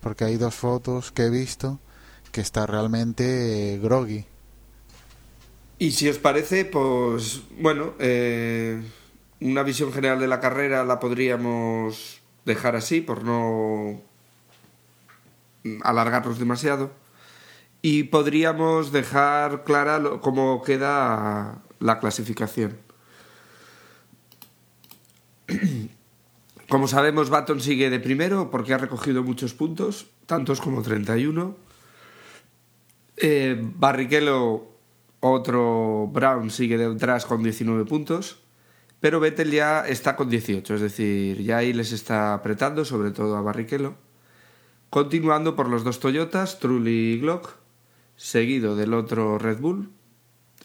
porque 0.00 0.24
hay 0.24 0.36
dos 0.36 0.54
fotos 0.54 1.10
que 1.10 1.24
he 1.24 1.30
visto 1.30 1.80
que 2.32 2.40
está 2.40 2.66
realmente 2.66 3.74
eh, 3.74 3.78
groggy 3.78 4.24
Y 5.78 5.92
si 5.92 6.08
os 6.08 6.18
parece, 6.18 6.64
pues 6.64 7.42
bueno, 7.60 7.94
eh, 7.98 8.82
una 9.40 9.62
visión 9.62 9.92
general 9.92 10.18
de 10.20 10.28
la 10.28 10.40
carrera 10.40 10.84
la 10.84 10.98
podríamos 11.00 12.20
dejar 12.44 12.76
así 12.76 13.00
por 13.00 13.24
no 13.24 14.00
alargarnos 15.82 16.38
demasiado. 16.38 16.90
Y 17.80 18.04
podríamos 18.04 18.90
dejar 18.90 19.62
clara 19.64 20.02
cómo 20.20 20.62
queda 20.62 21.62
la 21.78 22.00
clasificación. 22.00 22.76
Como 26.68 26.86
sabemos, 26.88 27.30
Baton 27.30 27.60
sigue 27.60 27.88
de 27.88 28.00
primero 28.00 28.50
porque 28.50 28.74
ha 28.74 28.78
recogido 28.78 29.22
muchos 29.22 29.54
puntos, 29.54 30.08
tantos 30.26 30.60
como 30.60 30.82
31. 30.82 31.67
Eh, 33.20 33.56
Barrichello, 33.60 34.66
otro 35.20 36.08
Brown, 36.12 36.50
sigue 36.50 36.78
detrás 36.78 37.26
con 37.26 37.42
19 37.42 37.84
puntos. 37.84 38.40
Pero 39.00 39.20
Vettel 39.20 39.52
ya 39.52 39.86
está 39.86 40.16
con 40.16 40.28
18, 40.28 40.74
es 40.74 40.80
decir, 40.80 41.40
ya 41.42 41.58
ahí 41.58 41.72
les 41.72 41.92
está 41.92 42.34
apretando, 42.34 42.84
sobre 42.84 43.12
todo 43.12 43.36
a 43.36 43.42
Barrichello. 43.42 43.94
Continuando 44.90 45.54
por 45.54 45.68
los 45.68 45.84
dos 45.84 46.00
Toyotas, 46.00 46.58
Trulli 46.58 47.12
y 47.12 47.20
Glock, 47.20 47.50
seguido 48.16 48.74
del 48.74 48.94
otro 48.94 49.38
Red 49.38 49.58
Bull, 49.60 49.90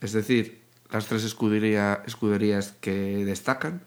es 0.02 0.14
decir, 0.14 0.62
las 0.90 1.06
tres 1.06 1.24
escudería- 1.26 2.02
escuderías 2.08 2.72
que 2.82 3.24
destacan. 3.24 3.84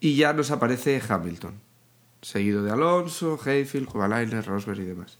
Y 0.00 0.16
ya 0.16 0.32
nos 0.34 0.50
aparece 0.50 1.00
Hamilton, 1.08 1.54
seguido 2.20 2.62
de 2.64 2.72
Alonso, 2.72 3.38
Hayfield, 3.42 3.86
Kovalainen, 3.88 4.42
Rosberg 4.42 4.80
y 4.80 4.84
demás. 4.84 5.18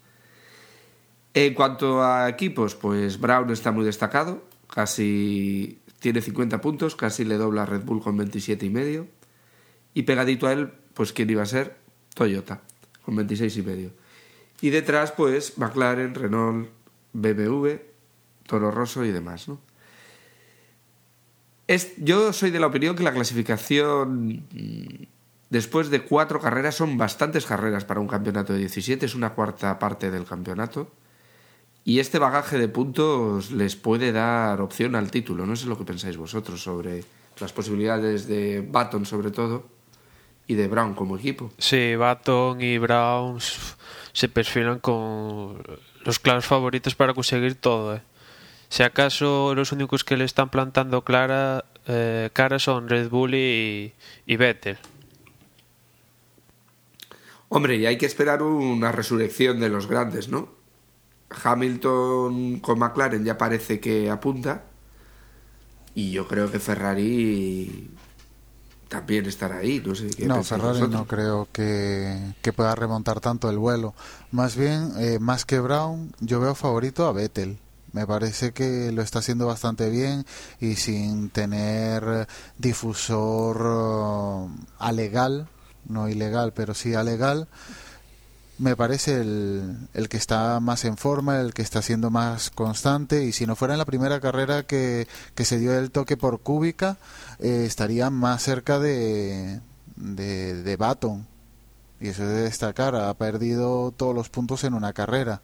En 1.34 1.54
cuanto 1.54 2.02
a 2.02 2.28
equipos, 2.28 2.74
pues 2.74 3.18
Brown 3.18 3.50
está 3.50 3.72
muy 3.72 3.84
destacado, 3.84 4.44
casi 4.68 5.78
tiene 5.98 6.20
50 6.20 6.60
puntos, 6.60 6.96
casi 6.96 7.24
le 7.24 7.36
dobla 7.36 7.62
a 7.62 7.66
Red 7.66 7.84
Bull 7.84 8.02
con 8.02 8.16
27 8.16 8.66
y 8.66 8.70
medio. 8.70 9.06
Y 9.94 10.02
pegadito 10.02 10.46
a 10.46 10.52
él, 10.52 10.72
pues 10.94 11.12
quién 11.12 11.30
iba 11.30 11.42
a 11.42 11.46
ser 11.46 11.76
Toyota, 12.14 12.60
con 13.04 13.16
26 13.16 13.56
y 13.56 13.62
medio. 13.62 13.90
Y 14.60 14.70
detrás, 14.70 15.12
pues 15.12 15.58
McLaren, 15.58 16.14
Renault, 16.14 16.68
BMW, 17.12 17.76
Toro 18.46 18.70
Rosso 18.70 19.04
y 19.04 19.12
demás, 19.12 19.48
yo 21.98 22.32
soy 22.32 22.50
de 22.50 22.60
la 22.60 22.66
opinión 22.66 22.96
que 22.96 23.02
la 23.02 23.12
clasificación 23.12 24.44
mm, 24.52 25.06
después 25.50 25.90
de 25.90 26.02
cuatro 26.02 26.40
carreras 26.40 26.74
son 26.74 26.98
bastantes 26.98 27.46
carreras 27.46 27.84
para 27.84 28.00
un 28.00 28.08
campeonato 28.08 28.52
de 28.52 28.60
17, 28.60 29.06
es 29.06 29.14
una 29.14 29.30
cuarta 29.30 29.78
parte 29.78 30.10
del 30.10 30.24
campeonato. 30.24 30.90
Y 31.84 31.98
este 31.98 32.18
bagaje 32.18 32.58
de 32.58 32.68
puntos 32.68 33.50
les 33.50 33.74
puede 33.74 34.12
dar 34.12 34.60
opción 34.60 34.94
al 34.94 35.10
título. 35.10 35.46
No 35.46 35.56
sé 35.56 35.66
lo 35.66 35.76
que 35.76 35.84
pensáis 35.84 36.16
vosotros 36.16 36.62
sobre 36.62 37.04
las 37.40 37.52
posibilidades 37.52 38.28
de 38.28 38.66
Baton 38.66 39.04
sobre 39.04 39.30
todo 39.30 39.66
y 40.46 40.54
de 40.54 40.68
Brown 40.68 40.94
como 40.94 41.16
equipo. 41.16 41.50
Sí, 41.58 41.96
Baton 41.96 42.60
y 42.60 42.78
Brown 42.78 43.38
se 44.12 44.28
perfilan 44.28 44.78
con 44.78 45.62
los 46.04 46.18
claros 46.18 46.46
favoritos 46.46 46.94
para 46.94 47.14
conseguir 47.14 47.56
todo. 47.56 47.96
¿eh? 47.96 48.02
Si 48.68 48.82
acaso 48.82 49.54
los 49.54 49.72
únicos 49.72 50.04
que 50.04 50.16
le 50.16 50.24
están 50.24 50.50
plantando 50.50 51.02
clara, 51.02 51.64
eh, 51.86 52.30
cara 52.32 52.58
son 52.58 52.88
Red 52.88 53.08
Bull 53.08 53.34
y, 53.34 53.92
y 54.26 54.36
Vettel. 54.36 54.78
Hombre, 57.48 57.76
y 57.76 57.86
hay 57.86 57.98
que 57.98 58.06
esperar 58.06 58.42
una 58.42 58.92
resurrección 58.92 59.60
de 59.60 59.68
los 59.68 59.86
grandes, 59.86 60.28
¿no? 60.28 60.61
Hamilton 61.42 62.60
con 62.60 62.78
McLaren 62.78 63.24
ya 63.24 63.36
parece 63.38 63.80
que 63.80 64.10
apunta. 64.10 64.64
Y 65.94 66.10
yo 66.10 66.26
creo 66.26 66.50
que 66.50 66.58
Ferrari 66.58 67.90
también 68.88 69.26
estará 69.26 69.58
ahí. 69.58 69.82
No 69.84 69.94
sé 69.94 70.08
qué 70.10 70.26
No, 70.26 70.42
Ferrari 70.42 70.80
vosotros. 70.80 70.90
no 70.90 71.06
creo 71.06 71.48
que, 71.52 72.34
que 72.42 72.52
pueda 72.52 72.74
remontar 72.74 73.20
tanto 73.20 73.50
el 73.50 73.58
vuelo. 73.58 73.94
Más 74.30 74.56
bien, 74.56 74.92
eh, 74.98 75.18
más 75.18 75.44
que 75.44 75.60
Brown, 75.60 76.12
yo 76.20 76.40
veo 76.40 76.54
favorito 76.54 77.06
a 77.06 77.12
Vettel. 77.12 77.58
Me 77.92 78.06
parece 78.06 78.52
que 78.52 78.90
lo 78.90 79.02
está 79.02 79.18
haciendo 79.18 79.46
bastante 79.46 79.90
bien 79.90 80.24
y 80.60 80.76
sin 80.76 81.28
tener 81.28 82.26
difusor 82.56 84.48
eh, 84.50 84.64
alegal, 84.78 85.48
no 85.86 86.08
ilegal, 86.08 86.52
pero 86.54 86.72
sí 86.72 86.94
alegal, 86.94 87.48
me 88.62 88.76
parece 88.76 89.20
el, 89.20 89.88
el 89.92 90.08
que 90.08 90.16
está 90.16 90.60
más 90.60 90.84
en 90.84 90.96
forma, 90.96 91.40
el 91.40 91.52
que 91.52 91.62
está 91.62 91.82
siendo 91.82 92.10
más 92.10 92.50
constante 92.50 93.24
y 93.24 93.32
si 93.32 93.44
no 93.44 93.56
fuera 93.56 93.74
en 93.74 93.78
la 93.78 93.84
primera 93.84 94.20
carrera 94.20 94.62
que, 94.62 95.08
que 95.34 95.44
se 95.44 95.58
dio 95.58 95.76
el 95.76 95.90
toque 95.90 96.16
por 96.16 96.40
Cúbica, 96.40 96.96
eh, 97.40 97.64
estaría 97.66 98.08
más 98.08 98.40
cerca 98.42 98.78
de, 98.78 99.60
de, 99.96 100.62
de 100.62 100.76
Baton. 100.76 101.26
Y 102.00 102.08
eso 102.08 102.22
es 102.22 102.28
de 102.28 102.42
destacar, 102.42 102.94
ha 102.94 103.12
perdido 103.14 103.90
todos 103.90 104.14
los 104.14 104.28
puntos 104.28 104.62
en 104.62 104.74
una 104.74 104.92
carrera 104.92 105.42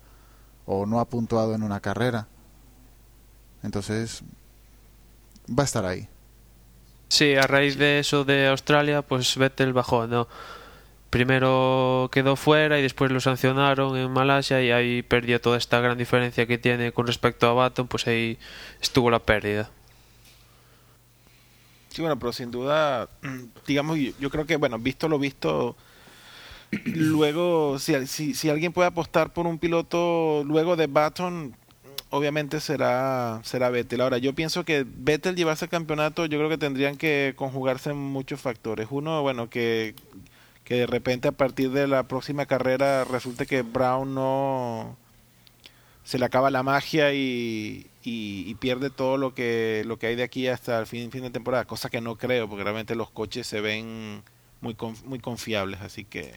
o 0.64 0.86
no 0.86 1.00
ha 1.00 1.08
puntuado 1.08 1.54
en 1.54 1.64
una 1.64 1.80
carrera. 1.80 2.28
Entonces, 3.64 4.22
va 5.48 5.64
a 5.64 5.66
estar 5.66 5.84
ahí. 5.84 6.08
Sí, 7.08 7.34
a 7.34 7.48
raíz 7.48 7.76
de 7.78 7.98
eso 7.98 8.24
de 8.24 8.46
Australia, 8.46 9.02
pues 9.02 9.36
Vettel 9.36 9.72
bajó, 9.72 10.06
¿no? 10.06 10.28
Primero 11.10 12.10
quedó 12.12 12.36
fuera 12.36 12.78
y 12.78 12.82
después 12.82 13.10
lo 13.10 13.20
sancionaron 13.20 13.96
en 13.96 14.10
Malasia 14.10 14.62
y 14.62 14.70
ahí 14.70 15.02
perdió 15.02 15.40
toda 15.40 15.56
esta 15.56 15.80
gran 15.80 15.96
diferencia 15.96 16.46
que 16.46 16.58
tiene 16.58 16.92
con 16.92 17.06
respecto 17.06 17.48
a 17.48 17.54
Baton, 17.54 17.88
pues 17.88 18.06
ahí 18.06 18.38
estuvo 18.82 19.10
la 19.10 19.18
pérdida. 19.18 19.70
Sí, 21.88 22.02
bueno, 22.02 22.18
pero 22.18 22.32
sin 22.32 22.50
duda, 22.50 23.08
digamos, 23.66 23.98
yo, 24.20 24.30
creo 24.30 24.46
que, 24.46 24.56
bueno, 24.56 24.78
visto 24.78 25.08
lo 25.08 25.18
visto, 25.18 25.76
luego, 26.84 27.78
si, 27.78 28.06
si, 28.06 28.34
si 28.34 28.50
alguien 28.50 28.72
puede 28.74 28.88
apostar 28.88 29.32
por 29.32 29.46
un 29.46 29.58
piloto 29.58 30.44
luego 30.44 30.76
de 30.76 30.88
Baton, 30.88 31.56
obviamente 32.10 32.60
será, 32.60 33.40
será 33.44 33.70
Vettel. 33.70 34.00
Ahora, 34.00 34.18
yo 34.18 34.34
pienso 34.34 34.64
que 34.64 34.84
Vettel 34.86 35.36
llevarse 35.36 35.64
el 35.64 35.70
campeonato, 35.70 36.26
yo 36.26 36.38
creo 36.38 36.50
que 36.50 36.58
tendrían 36.58 36.96
que 36.96 37.32
conjugarse 37.36 37.92
muchos 37.94 38.40
factores. 38.40 38.88
Uno, 38.90 39.22
bueno, 39.22 39.50
que, 39.50 39.94
que 40.68 40.74
de 40.74 40.86
repente 40.86 41.28
a 41.28 41.32
partir 41.32 41.70
de 41.70 41.86
la 41.86 42.02
próxima 42.02 42.44
carrera 42.44 43.04
resulte 43.04 43.46
que 43.46 43.62
Brown 43.62 44.14
no 44.14 44.98
se 46.04 46.18
le 46.18 46.26
acaba 46.26 46.50
la 46.50 46.62
magia 46.62 47.14
y, 47.14 47.86
y, 48.04 48.54
pierde 48.56 48.90
todo 48.90 49.16
lo 49.16 49.34
que 49.34 49.82
lo 49.86 49.98
que 49.98 50.08
hay 50.08 50.14
de 50.14 50.24
aquí 50.24 50.46
hasta 50.46 50.78
el 50.78 50.86
fin, 50.86 51.10
fin 51.10 51.22
de 51.22 51.30
temporada, 51.30 51.64
cosa 51.64 51.88
que 51.88 52.02
no 52.02 52.16
creo, 52.16 52.50
porque 52.50 52.64
realmente 52.64 52.96
los 52.96 53.10
coches 53.10 53.46
se 53.46 53.62
ven 53.62 54.22
muy 54.60 54.76
muy 55.06 55.20
confiables, 55.20 55.80
así 55.80 56.04
que 56.04 56.34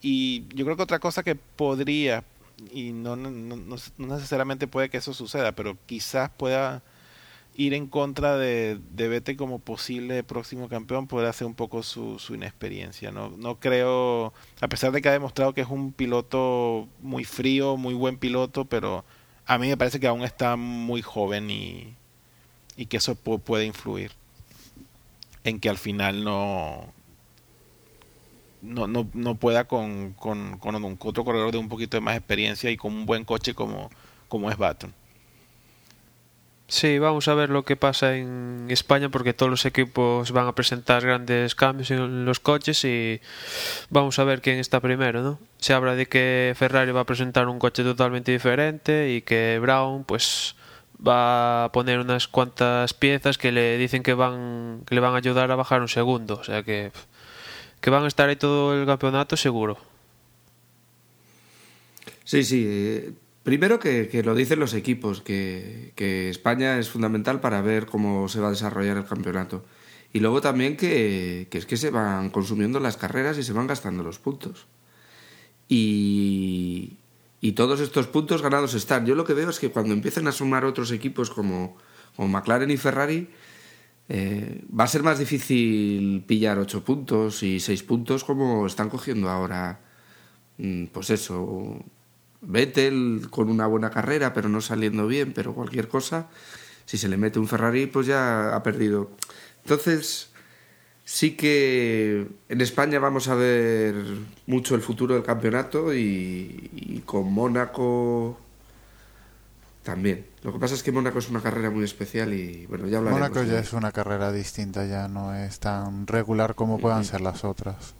y 0.00 0.46
yo 0.54 0.64
creo 0.64 0.78
que 0.78 0.84
otra 0.84 0.98
cosa 0.98 1.22
que 1.22 1.34
podría 1.34 2.24
y 2.72 2.92
no, 2.92 3.14
no, 3.14 3.30
no, 3.30 3.56
no 3.56 4.06
necesariamente 4.06 4.66
puede 4.66 4.88
que 4.88 4.96
eso 4.96 5.12
suceda, 5.12 5.52
pero 5.52 5.76
quizás 5.84 6.30
pueda 6.30 6.82
ir 7.56 7.74
en 7.74 7.86
contra 7.86 8.36
de, 8.36 8.80
de 8.92 9.08
Vettel 9.08 9.36
como 9.36 9.58
posible 9.60 10.22
próximo 10.24 10.68
campeón 10.68 11.06
puede 11.06 11.28
hacer 11.28 11.46
un 11.46 11.54
poco 11.54 11.82
su, 11.82 12.18
su 12.18 12.34
inexperiencia. 12.34 13.12
No, 13.12 13.30
no 13.30 13.60
creo, 13.60 14.32
a 14.60 14.68
pesar 14.68 14.92
de 14.92 15.00
que 15.00 15.08
ha 15.08 15.12
demostrado 15.12 15.54
que 15.54 15.60
es 15.60 15.68
un 15.68 15.92
piloto 15.92 16.88
muy 17.00 17.24
frío, 17.24 17.76
muy 17.76 17.94
buen 17.94 18.18
piloto, 18.18 18.64
pero 18.64 19.04
a 19.46 19.58
mí 19.58 19.68
me 19.68 19.76
parece 19.76 20.00
que 20.00 20.08
aún 20.08 20.22
está 20.22 20.56
muy 20.56 21.02
joven 21.02 21.50
y, 21.50 21.94
y 22.76 22.86
que 22.86 22.96
eso 22.98 23.14
pu- 23.16 23.40
puede 23.40 23.66
influir 23.66 24.12
en 25.44 25.60
que 25.60 25.68
al 25.68 25.78
final 25.78 26.24
no 26.24 26.92
no, 28.62 28.86
no, 28.86 29.06
no 29.12 29.34
pueda 29.34 29.64
con, 29.64 30.14
con, 30.14 30.58
con 30.58 30.96
otro 31.00 31.24
corredor 31.24 31.52
de 31.52 31.58
un 31.58 31.68
poquito 31.68 31.96
de 31.96 32.00
más 32.00 32.16
experiencia 32.16 32.70
y 32.70 32.76
con 32.76 32.92
un 32.94 33.06
buen 33.06 33.24
coche 33.24 33.54
como, 33.54 33.90
como 34.28 34.50
es 34.50 34.56
Baton. 34.56 34.94
Sí, 36.74 36.98
vamos 36.98 37.28
a 37.28 37.34
ver 37.34 37.50
lo 37.50 37.64
que 37.64 37.76
pasa 37.76 38.16
en 38.16 38.66
España 38.68 39.08
porque 39.08 39.32
todos 39.32 39.48
los 39.48 39.64
equipos 39.64 40.32
van 40.32 40.48
a 40.48 40.56
presentar 40.56 41.06
grandes 41.06 41.54
cambios 41.54 41.92
en 41.92 42.24
los 42.24 42.40
coches 42.40 42.84
y 42.84 43.20
vamos 43.90 44.18
a 44.18 44.24
ver 44.24 44.42
quién 44.42 44.58
está 44.58 44.80
primero, 44.80 45.22
¿no? 45.22 45.38
Se 45.58 45.72
habla 45.72 45.94
de 45.94 46.06
que 46.06 46.52
Ferrari 46.56 46.90
va 46.90 47.02
a 47.02 47.06
presentar 47.06 47.46
un 47.46 47.60
coche 47.60 47.84
totalmente 47.84 48.32
diferente 48.32 49.14
y 49.14 49.22
que 49.22 49.60
Brown 49.62 50.02
pues 50.02 50.56
va 50.98 51.66
a 51.66 51.70
poner 51.70 52.00
unas 52.00 52.26
cuantas 52.26 52.92
piezas 52.92 53.38
que 53.38 53.52
le 53.52 53.78
dicen 53.78 54.02
que 54.02 54.14
van 54.14 54.82
que 54.84 54.96
le 54.96 55.00
van 55.00 55.14
a 55.14 55.18
ayudar 55.18 55.52
a 55.52 55.54
bajar 55.54 55.80
un 55.80 55.88
segundo, 55.88 56.34
o 56.40 56.44
sea 56.44 56.64
que 56.64 56.90
que 57.80 57.90
van 57.90 58.02
a 58.02 58.08
estar 58.08 58.28
ahí 58.28 58.34
todo 58.34 58.74
el 58.74 58.84
campeonato 58.84 59.36
seguro. 59.36 59.78
Sí, 62.24 62.42
sí. 62.42 63.14
Primero 63.44 63.78
que, 63.78 64.08
que 64.08 64.22
lo 64.24 64.34
dicen 64.34 64.58
los 64.58 64.74
equipos, 64.74 65.20
que, 65.22 65.92
que 65.96 66.30
España 66.30 66.78
es 66.78 66.88
fundamental 66.90 67.40
para 67.40 67.60
ver 67.62 67.86
cómo 67.86 68.28
se 68.28 68.40
va 68.40 68.48
a 68.48 68.50
desarrollar 68.50 68.96
el 68.96 69.04
campeonato. 69.06 69.64
Y 70.12 70.20
luego 70.20 70.40
también 70.40 70.76
que, 70.76 71.48
que 71.50 71.58
es 71.58 71.66
que 71.66 71.76
se 71.76 71.90
van 71.90 72.30
consumiendo 72.30 72.80
las 72.80 72.96
carreras 72.96 73.36
y 73.38 73.42
se 73.42 73.52
van 73.52 73.66
gastando 73.66 74.02
los 74.02 74.18
puntos. 74.18 74.66
Y, 75.68 76.98
y 77.40 77.52
todos 77.52 77.80
estos 77.80 78.06
puntos 78.06 78.42
ganados 78.42 78.74
están. 78.74 79.06
Yo 79.06 79.14
lo 79.14 79.24
que 79.24 79.34
veo 79.34 79.50
es 79.50 79.58
que 79.58 79.70
cuando 79.70 79.92
empiecen 79.94 80.26
a 80.28 80.32
sumar 80.32 80.64
otros 80.64 80.90
equipos 80.92 81.30
como, 81.30 81.76
como 82.16 82.28
McLaren 82.28 82.70
y 82.70 82.76
Ferrari, 82.76 83.28
eh, 84.08 84.62
va 84.78 84.84
a 84.84 84.88
ser 84.88 85.02
más 85.02 85.18
difícil 85.18 86.24
pillar 86.26 86.58
8 86.58 86.84
puntos 86.84 87.42
y 87.42 87.60
6 87.60 87.82
puntos 87.82 88.24
como 88.24 88.66
están 88.66 88.88
cogiendo 88.90 89.28
ahora. 89.30 89.80
Mm, 90.58 90.86
Pues 90.86 91.10
eso, 91.10 91.84
Vettel 92.46 93.28
con 93.30 93.48
una 93.48 93.66
buena 93.66 93.90
carrera, 93.90 94.32
pero 94.32 94.48
no 94.48 94.60
saliendo 94.60 95.06
bien, 95.06 95.32
pero 95.32 95.54
cualquier 95.54 95.88
cosa, 95.88 96.28
si 96.86 96.98
se 96.98 97.08
le 97.08 97.16
mete 97.16 97.38
un 97.38 97.48
Ferrari, 97.48 97.86
pues 97.86 98.06
ya 98.06 98.54
ha 98.54 98.62
perdido. 98.62 99.10
Entonces, 99.62 100.30
sí 101.04 101.36
que 101.36 102.26
en 102.48 102.60
España 102.60 102.98
vamos 102.98 103.28
a 103.28 103.34
ver 103.34 103.94
mucho 104.46 104.74
el 104.74 104.82
futuro 104.82 105.14
del 105.14 105.22
campeonato 105.22 105.94
y, 105.94 106.70
y 106.72 107.02
con 107.04 107.32
Mónaco 107.32 108.38
también. 109.84 110.26
Lo 110.42 110.52
que 110.52 110.58
pasa 110.58 110.74
es 110.74 110.82
que 110.82 110.90
Mónaco 110.92 111.18
es 111.18 111.28
una 111.28 111.40
carrera 111.40 111.70
muy 111.70 111.84
especial 111.84 112.32
y 112.32 112.66
bueno, 112.66 112.86
ya 112.88 112.98
hablaremos. 112.98 113.30
Mónaco 113.30 113.44
ya 113.44 113.60
es 113.60 113.72
una 113.72 113.92
carrera 113.92 114.32
distinta, 114.32 114.86
ya 114.86 115.08
no 115.08 115.34
es 115.34 115.60
tan 115.60 116.06
regular 116.06 116.54
como 116.54 116.78
puedan 116.78 117.04
ser 117.04 117.20
las 117.20 117.44
otras. 117.44 117.94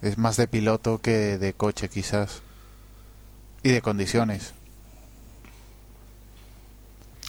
Es 0.00 0.18
más 0.18 0.36
de 0.36 0.48
piloto 0.48 0.98
que 0.98 1.38
de 1.38 1.52
coche 1.52 1.88
quizás. 1.88 2.42
Y 3.62 3.70
de 3.70 3.80
condiciones. 3.82 4.54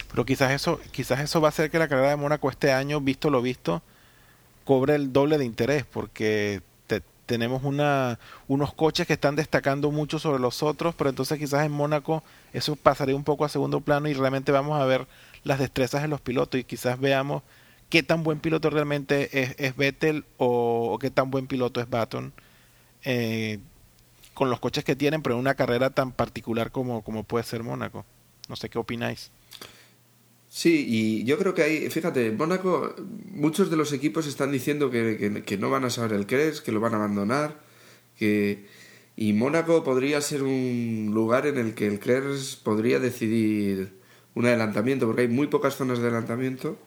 Pero 0.09 0.25
quizás 0.25 0.51
eso, 0.51 0.79
quizás 0.91 1.19
eso 1.19 1.41
va 1.41 1.47
a 1.47 1.49
hacer 1.49 1.71
que 1.71 1.79
la 1.79 1.87
carrera 1.87 2.09
de 2.09 2.15
Mónaco 2.15 2.49
este 2.49 2.71
año, 2.71 3.01
visto 3.01 3.29
lo 3.29 3.41
visto, 3.41 3.81
cobre 4.65 4.95
el 4.95 5.13
doble 5.13 5.37
de 5.37 5.45
interés, 5.45 5.85
porque 5.85 6.61
te- 6.87 7.01
tenemos 7.25 7.63
una, 7.63 8.19
unos 8.47 8.73
coches 8.73 9.07
que 9.07 9.13
están 9.13 9.35
destacando 9.35 9.91
mucho 9.91 10.19
sobre 10.19 10.39
los 10.41 10.63
otros, 10.63 10.95
pero 10.95 11.09
entonces 11.09 11.39
quizás 11.39 11.65
en 11.65 11.71
Mónaco 11.71 12.23
eso 12.53 12.75
pasaría 12.75 13.15
un 13.15 13.23
poco 13.23 13.45
a 13.45 13.49
segundo 13.49 13.81
plano 13.81 14.07
y 14.09 14.13
realmente 14.13 14.51
vamos 14.51 14.79
a 14.79 14.85
ver 14.85 15.07
las 15.43 15.59
destrezas 15.59 16.01
de 16.03 16.07
los 16.07 16.21
pilotos 16.21 16.59
y 16.59 16.63
quizás 16.63 16.99
veamos 16.99 17.43
qué 17.89 18.03
tan 18.03 18.23
buen 18.23 18.39
piloto 18.39 18.69
realmente 18.69 19.55
es, 19.57 19.75
Vettel 19.77 20.25
o, 20.37 20.93
o 20.93 20.99
qué 20.99 21.09
tan 21.11 21.31
buen 21.31 21.47
piloto 21.47 21.81
es 21.81 21.89
Baton 21.89 22.33
eh, 23.03 23.59
con 24.33 24.49
los 24.49 24.59
coches 24.59 24.83
que 24.83 24.95
tienen, 24.95 25.21
pero 25.21 25.35
en 25.35 25.41
una 25.41 25.55
carrera 25.55 25.89
tan 25.89 26.11
particular 26.11 26.71
como, 26.71 27.03
como 27.03 27.23
puede 27.23 27.43
ser 27.43 27.63
Mónaco. 27.63 28.05
No 28.49 28.55
sé 28.55 28.69
qué 28.69 28.77
opináis. 28.79 29.31
Sí, 30.49 30.85
y 30.87 31.23
yo 31.23 31.37
creo 31.39 31.53
que 31.55 31.63
hay, 31.63 31.89
fíjate, 31.89 32.31
Mónaco 32.31 32.93
muchos 33.31 33.71
de 33.71 33.77
los 33.77 33.91
equipos 33.91 34.27
están 34.27 34.51
diciendo 34.51 34.91
que, 34.91 35.17
que- 35.17 35.43
que 35.43 35.57
no 35.57 35.69
van 35.71 35.83
a 35.85 35.89
saber 35.89 36.13
el 36.13 36.27
Cres, 36.27 36.61
que 36.61 36.71
lo 36.71 36.79
van 36.79 36.93
a 36.93 36.97
abandonar, 36.97 37.59
que 38.17 38.65
y 39.15 39.33
Mónaco 39.33 39.83
podría 39.83 40.21
ser 40.21 40.43
un 40.43 41.11
lugar 41.13 41.47
en 41.47 41.57
el 41.57 41.73
que 41.73 41.87
el 41.87 41.99
Cres 41.99 42.55
podría 42.55 42.99
decidir 42.99 43.93
un 44.35 44.45
adelantamiento, 44.45 45.05
porque 45.07 45.23
hay 45.23 45.27
muy 45.27 45.47
pocas 45.47 45.75
zonas 45.75 45.99
de 45.99 46.05
adelantamiento 46.07 46.77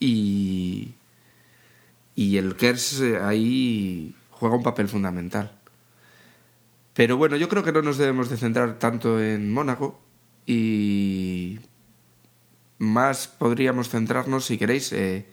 y, 0.00 0.94
y 2.14 2.36
el 2.36 2.56
Kers 2.56 3.00
eh, 3.00 3.18
ahí 3.18 4.14
juega 4.30 4.56
un 4.56 4.62
papel 4.62 4.88
fundamental. 4.88 5.57
Pero 6.98 7.16
bueno, 7.16 7.36
yo 7.36 7.48
creo 7.48 7.62
que 7.62 7.70
no 7.70 7.80
nos 7.80 7.96
debemos 7.96 8.28
de 8.28 8.36
centrar 8.36 8.80
tanto 8.80 9.22
en 9.22 9.52
Mónaco 9.52 10.00
y 10.46 11.60
más 12.78 13.28
podríamos 13.28 13.88
centrarnos, 13.88 14.46
si 14.46 14.58
queréis, 14.58 14.92
eh, 14.92 15.28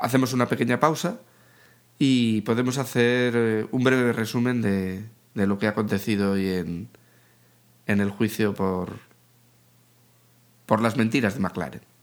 hacemos 0.00 0.32
una 0.32 0.48
pequeña 0.48 0.80
pausa 0.80 1.20
y 1.98 2.40
podemos 2.40 2.78
hacer 2.78 3.34
eh, 3.36 3.66
un 3.72 3.84
breve 3.84 4.14
resumen 4.14 4.62
de, 4.62 5.04
lo 5.34 5.58
que 5.58 5.66
ha 5.66 5.70
acontecido 5.72 6.32
hoy 6.32 6.48
en, 6.48 6.88
en 7.84 8.00
el 8.00 8.08
juicio 8.08 8.54
por, 8.54 8.98
por 10.64 10.80
las 10.80 10.96
mentiras 10.96 11.34
de 11.34 11.40
McLaren. 11.40 11.95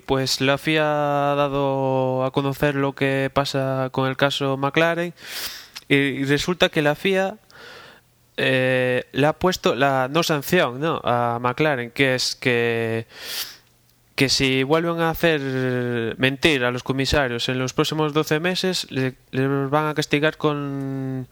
Pues 0.00 0.40
la 0.40 0.58
FIA 0.58 1.32
ha 1.32 1.34
dado 1.34 2.24
a 2.24 2.30
conocer 2.32 2.74
lo 2.74 2.94
que 2.94 3.30
pasa 3.32 3.88
con 3.92 4.08
el 4.08 4.16
caso 4.16 4.56
McLaren 4.56 5.14
y, 5.88 6.24
resulta 6.24 6.68
que 6.68 6.82
la 6.82 6.94
FIA 6.94 7.36
eh, 8.36 9.04
le 9.12 9.26
ha 9.26 9.32
puesto 9.32 9.74
la 9.74 10.08
no 10.10 10.22
sanción 10.22 10.80
a 10.84 11.38
McLaren, 11.40 11.90
que 11.90 12.14
es 12.14 12.34
que 12.36 13.06
que 14.14 14.28
si 14.28 14.64
vuelven 14.64 15.00
a 15.00 15.10
hacer 15.10 15.40
mentir 16.18 16.64
a 16.64 16.72
los 16.72 16.82
comisarios 16.82 17.48
en 17.48 17.60
los 17.60 17.72
próximos 17.72 18.12
12 18.12 18.40
meses, 18.40 18.90
le- 18.90 19.14
les 19.30 19.70
van 19.70 19.86
a 19.86 19.94
castigar 19.94 20.36
con, 20.36 21.28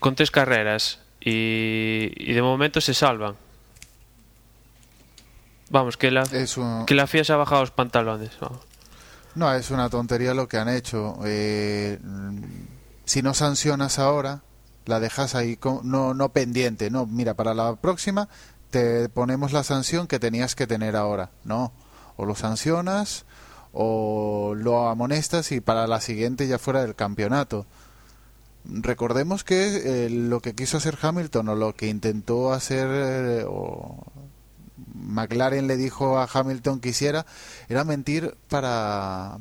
con 0.00 0.14
tres 0.14 0.30
carreras 0.30 1.00
y 1.20 2.32
de 2.32 2.40
momento 2.40 2.80
se 2.80 2.94
salvan. 2.94 3.34
Vamos, 5.70 5.96
que 5.96 6.10
la, 6.10 6.24
un- 6.56 6.86
que 6.86 6.94
la 6.94 7.06
FIA 7.06 7.24
se 7.24 7.32
ha 7.32 7.36
bajado 7.36 7.60
los 7.62 7.70
pantalones. 7.70 8.30
vamos. 8.40 8.60
No, 9.34 9.52
es 9.54 9.70
una 9.70 9.88
tontería 9.90 10.34
lo 10.34 10.48
que 10.48 10.56
han 10.56 10.68
hecho. 10.68 11.18
Eh, 11.24 11.98
si 13.04 13.22
no 13.22 13.34
sancionas 13.34 13.98
ahora, 13.98 14.40
la 14.86 14.98
dejas 15.00 15.34
ahí 15.34 15.56
co- 15.56 15.80
no, 15.84 16.14
no 16.14 16.30
pendiente. 16.30 16.90
No, 16.90 17.06
mira, 17.06 17.34
para 17.34 17.54
la 17.54 17.76
próxima 17.76 18.28
te 18.70 19.08
ponemos 19.08 19.52
la 19.52 19.62
sanción 19.64 20.06
que 20.06 20.18
tenías 20.18 20.54
que 20.54 20.66
tener 20.66 20.96
ahora. 20.96 21.30
No, 21.44 21.72
o 22.16 22.24
lo 22.24 22.34
sancionas 22.34 23.26
o 23.72 24.54
lo 24.56 24.88
amonestas 24.88 25.52
y 25.52 25.60
para 25.60 25.86
la 25.86 26.00
siguiente 26.00 26.48
ya 26.48 26.58
fuera 26.58 26.80
del 26.80 26.94
campeonato. 26.94 27.66
Recordemos 28.64 29.44
que 29.44 30.06
eh, 30.06 30.10
lo 30.10 30.40
que 30.40 30.54
quiso 30.54 30.76
hacer 30.78 30.98
Hamilton 31.00 31.50
o 31.50 31.54
lo 31.54 31.74
que 31.74 31.86
intentó 31.88 32.52
hacer 32.52 32.88
eh, 32.90 33.44
o 33.48 33.98
McLaren 34.98 35.66
le 35.66 35.76
dijo 35.76 36.18
a 36.18 36.28
Hamilton 36.32 36.80
que 36.80 36.90
hiciera 36.90 37.26
era 37.68 37.84
mentir 37.84 38.36
para, 38.48 39.38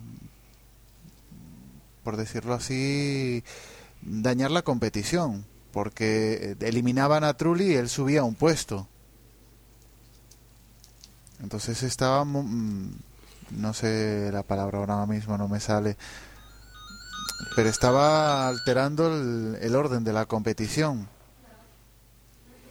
por 2.03 2.17
decirlo 2.17 2.53
así, 2.53 3.43
dañar 4.01 4.51
la 4.51 4.61
competición, 4.61 5.45
porque 5.71 6.55
eliminaban 6.61 7.23
a 7.23 7.33
Trulli 7.35 7.71
y 7.71 7.75
él 7.75 7.89
subía 7.89 8.23
un 8.23 8.35
puesto. 8.35 8.87
Entonces 11.41 11.83
estaba, 11.83 12.23
mm, 12.25 12.91
no 13.51 13.73
sé 13.73 14.29
la 14.31 14.43
palabra 14.43 14.79
ahora 14.79 15.05
mismo, 15.05 15.37
no 15.37 15.47
me 15.47 15.59
sale, 15.59 15.97
pero 17.55 17.69
estaba 17.69 18.47
alterando 18.47 19.07
el, 19.07 19.57
el 19.61 19.75
orden 19.75 20.03
de 20.03 20.13
la 20.13 20.25
competición. 20.25 21.07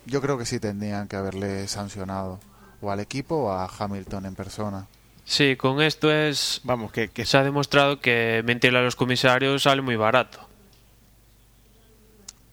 Yo 0.06 0.20
creo 0.20 0.38
que 0.38 0.46
sí 0.46 0.60
tendrían 0.60 1.08
que 1.08 1.16
haberle 1.16 1.68
sancionado, 1.68 2.40
o 2.80 2.90
al 2.90 3.00
equipo 3.00 3.36
o 3.36 3.50
a 3.50 3.66
Hamilton 3.66 4.26
en 4.26 4.34
persona. 4.34 4.86
Sí, 5.24 5.56
con 5.56 5.80
esto 5.82 6.12
es 6.12 6.60
Vamos, 6.64 6.92
que, 6.92 7.08
que 7.08 7.24
se 7.26 7.36
ha 7.36 7.42
demostrado 7.42 8.00
que 8.00 8.42
mentirle 8.46 8.78
a 8.78 8.82
los 8.82 8.94
comisarios 8.96 9.64
sale 9.64 9.82
muy 9.82 9.96
barato. 9.96 10.38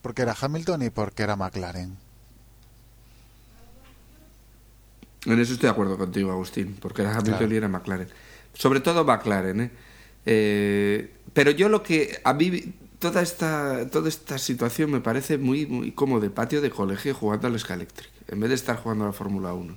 Porque 0.02 0.24
era 0.24 0.36
Hamilton 0.40 0.82
y 0.84 0.90
porque 0.90 1.24
era 1.24 1.36
McLaren. 1.36 1.98
En 5.26 5.40
eso 5.40 5.54
estoy 5.54 5.68
de 5.68 5.72
acuerdo 5.72 5.98
contigo, 5.98 6.32
Agustín, 6.32 6.76
porque 6.82 7.02
era 7.02 7.12
Hamilton 7.12 7.38
Claro. 7.38 7.54
y 7.54 7.58
era 7.58 7.68
McLaren. 7.70 8.10
Sobre 8.54 8.82
todo 8.82 9.06
McLaren, 9.06 9.62
¿eh? 9.62 9.72
Eh, 10.26 11.12
Pero 11.34 11.52
yo 11.52 11.70
lo 11.70 11.82
que 11.84 12.20
a 12.24 12.34
mí 12.34 12.74
toda 13.00 13.22
esta 13.22 13.90
toda 13.90 14.08
esta 14.10 14.38
situación 14.38 14.92
me 14.92 15.02
parece 15.02 15.38
muy 15.38 15.66
muy 15.66 15.92
como 15.92 16.20
de 16.20 16.30
patio 16.30 16.62
de 16.62 16.70
colegio 16.70 17.14
jugando 17.14 17.48
al 17.48 17.56
Electric, 17.56 18.10
en 18.28 18.40
vez 18.40 18.50
de 18.50 18.56
estar 18.56 18.78
jugando 18.78 19.06
a 19.06 19.08
la 19.08 19.14
Fórmula 19.14 19.54
1. 19.54 19.76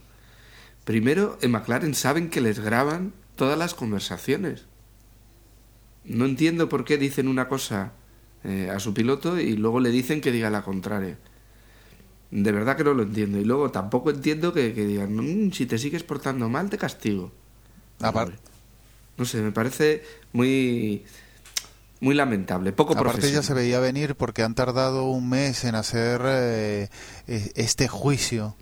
Primero, 0.86 1.36
en 1.42 1.50
McLaren 1.50 1.94
saben 1.94 2.30
que 2.30 2.40
les 2.40 2.60
graban 2.60 3.12
todas 3.34 3.58
las 3.58 3.74
conversaciones. 3.74 4.64
No 6.04 6.24
entiendo 6.24 6.68
por 6.68 6.84
qué 6.84 6.96
dicen 6.96 7.26
una 7.28 7.48
cosa 7.48 7.92
eh, 8.44 8.70
a 8.72 8.78
su 8.78 8.94
piloto 8.94 9.38
y 9.40 9.56
luego 9.56 9.80
le 9.80 9.90
dicen 9.90 10.20
que 10.20 10.30
diga 10.30 10.48
la 10.48 10.62
contraria. 10.62 11.18
De 12.30 12.52
verdad 12.52 12.76
que 12.76 12.84
no 12.84 12.94
lo 12.94 13.02
entiendo. 13.02 13.38
Y 13.40 13.44
luego 13.44 13.70
tampoco 13.72 14.10
entiendo 14.10 14.52
que, 14.52 14.72
que 14.74 14.86
digan, 14.86 15.14
"Mm, 15.16 15.50
si 15.52 15.66
te 15.66 15.76
sigues 15.76 16.04
portando 16.04 16.48
mal, 16.48 16.70
te 16.70 16.78
castigo. 16.78 17.32
Apar- 18.00 18.24
Hombre, 18.28 18.38
No 19.18 19.24
sé, 19.24 19.40
me 19.42 19.50
parece 19.50 20.04
muy, 20.32 21.02
muy 22.00 22.14
lamentable, 22.14 22.72
poco 22.72 22.92
Aparte 22.92 23.32
ya 23.32 23.42
se 23.42 23.54
veía 23.54 23.80
venir 23.80 24.14
porque 24.14 24.42
han 24.44 24.54
tardado 24.54 25.04
un 25.10 25.28
mes 25.28 25.64
en 25.64 25.74
hacer 25.74 26.20
eh, 26.26 26.88
eh, 27.26 27.52
este 27.56 27.88
juicio 27.88 28.54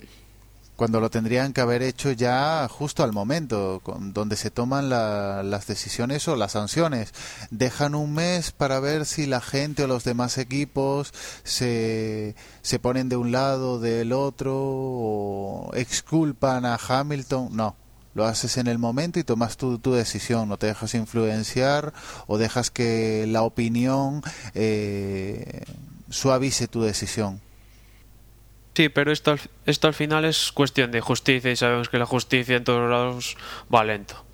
cuando 0.76 1.00
lo 1.00 1.08
tendrían 1.10 1.52
que 1.52 1.60
haber 1.60 1.82
hecho 1.82 2.10
ya 2.12 2.66
justo 2.68 3.04
al 3.04 3.12
momento, 3.12 3.80
donde 4.12 4.36
se 4.36 4.50
toman 4.50 4.88
la- 4.90 5.42
las 5.44 5.66
decisiones 5.66 6.26
o 6.28 6.36
las 6.36 6.52
sanciones. 6.52 7.12
Dejan 7.50 7.94
un 7.94 8.12
mes 8.14 8.50
para 8.50 8.80
ver 8.80 9.06
si 9.06 9.26
la 9.26 9.40
gente 9.40 9.84
o 9.84 9.86
los 9.86 10.04
demás 10.04 10.36
equipos 10.38 11.12
se, 11.44 12.34
se 12.62 12.78
ponen 12.78 13.08
de 13.08 13.16
un 13.16 13.30
lado, 13.32 13.78
del 13.78 14.12
otro, 14.12 14.54
o 14.56 15.70
exculpan 15.74 16.64
a 16.66 16.76
Hamilton. 16.76 17.48
No, 17.54 17.76
lo 18.14 18.24
haces 18.26 18.56
en 18.56 18.66
el 18.66 18.78
momento 18.78 19.18
y 19.20 19.24
tomas 19.24 19.56
tu, 19.56 19.78
tu 19.78 19.92
decisión, 19.92 20.48
no 20.48 20.56
te 20.56 20.66
dejas 20.66 20.94
influenciar 20.94 21.92
o 22.26 22.38
dejas 22.38 22.70
que 22.70 23.26
la 23.28 23.42
opinión 23.42 24.22
eh, 24.54 25.64
suavice 26.10 26.68
tu 26.68 26.82
decisión. 26.82 27.40
Sí, 28.74 28.88
pero 28.88 29.12
esto, 29.12 29.32
al- 29.32 29.40
esto 29.66 29.86
al 29.88 29.94
final 29.94 30.24
es 30.24 30.50
cuestión 30.52 30.90
de 30.90 31.00
justicia 31.00 31.50
y 31.50 31.56
sabemos 31.56 31.88
que 31.88 31.98
la 31.98 32.06
justicia 32.06 32.56
en 32.56 32.64
todos 32.64 32.90
lados 32.90 33.36
va 33.72 33.84
lento. 33.84 34.24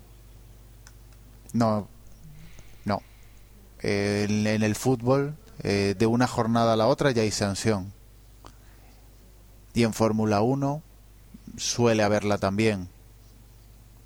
No, 1.53 1.87
no. 2.85 3.01
En, 3.81 4.47
en 4.47 4.63
el 4.63 4.75
fútbol, 4.75 5.35
eh, 5.63 5.95
de 5.97 6.05
una 6.07 6.27
jornada 6.27 6.73
a 6.73 6.75
la 6.75 6.87
otra 6.87 7.11
ya 7.11 7.21
hay 7.21 7.31
sanción. 7.31 7.93
Y 9.73 9.83
en 9.83 9.93
Fórmula 9.93 10.41
1 10.41 10.81
suele 11.57 12.03
haberla 12.03 12.37
también. 12.37 12.89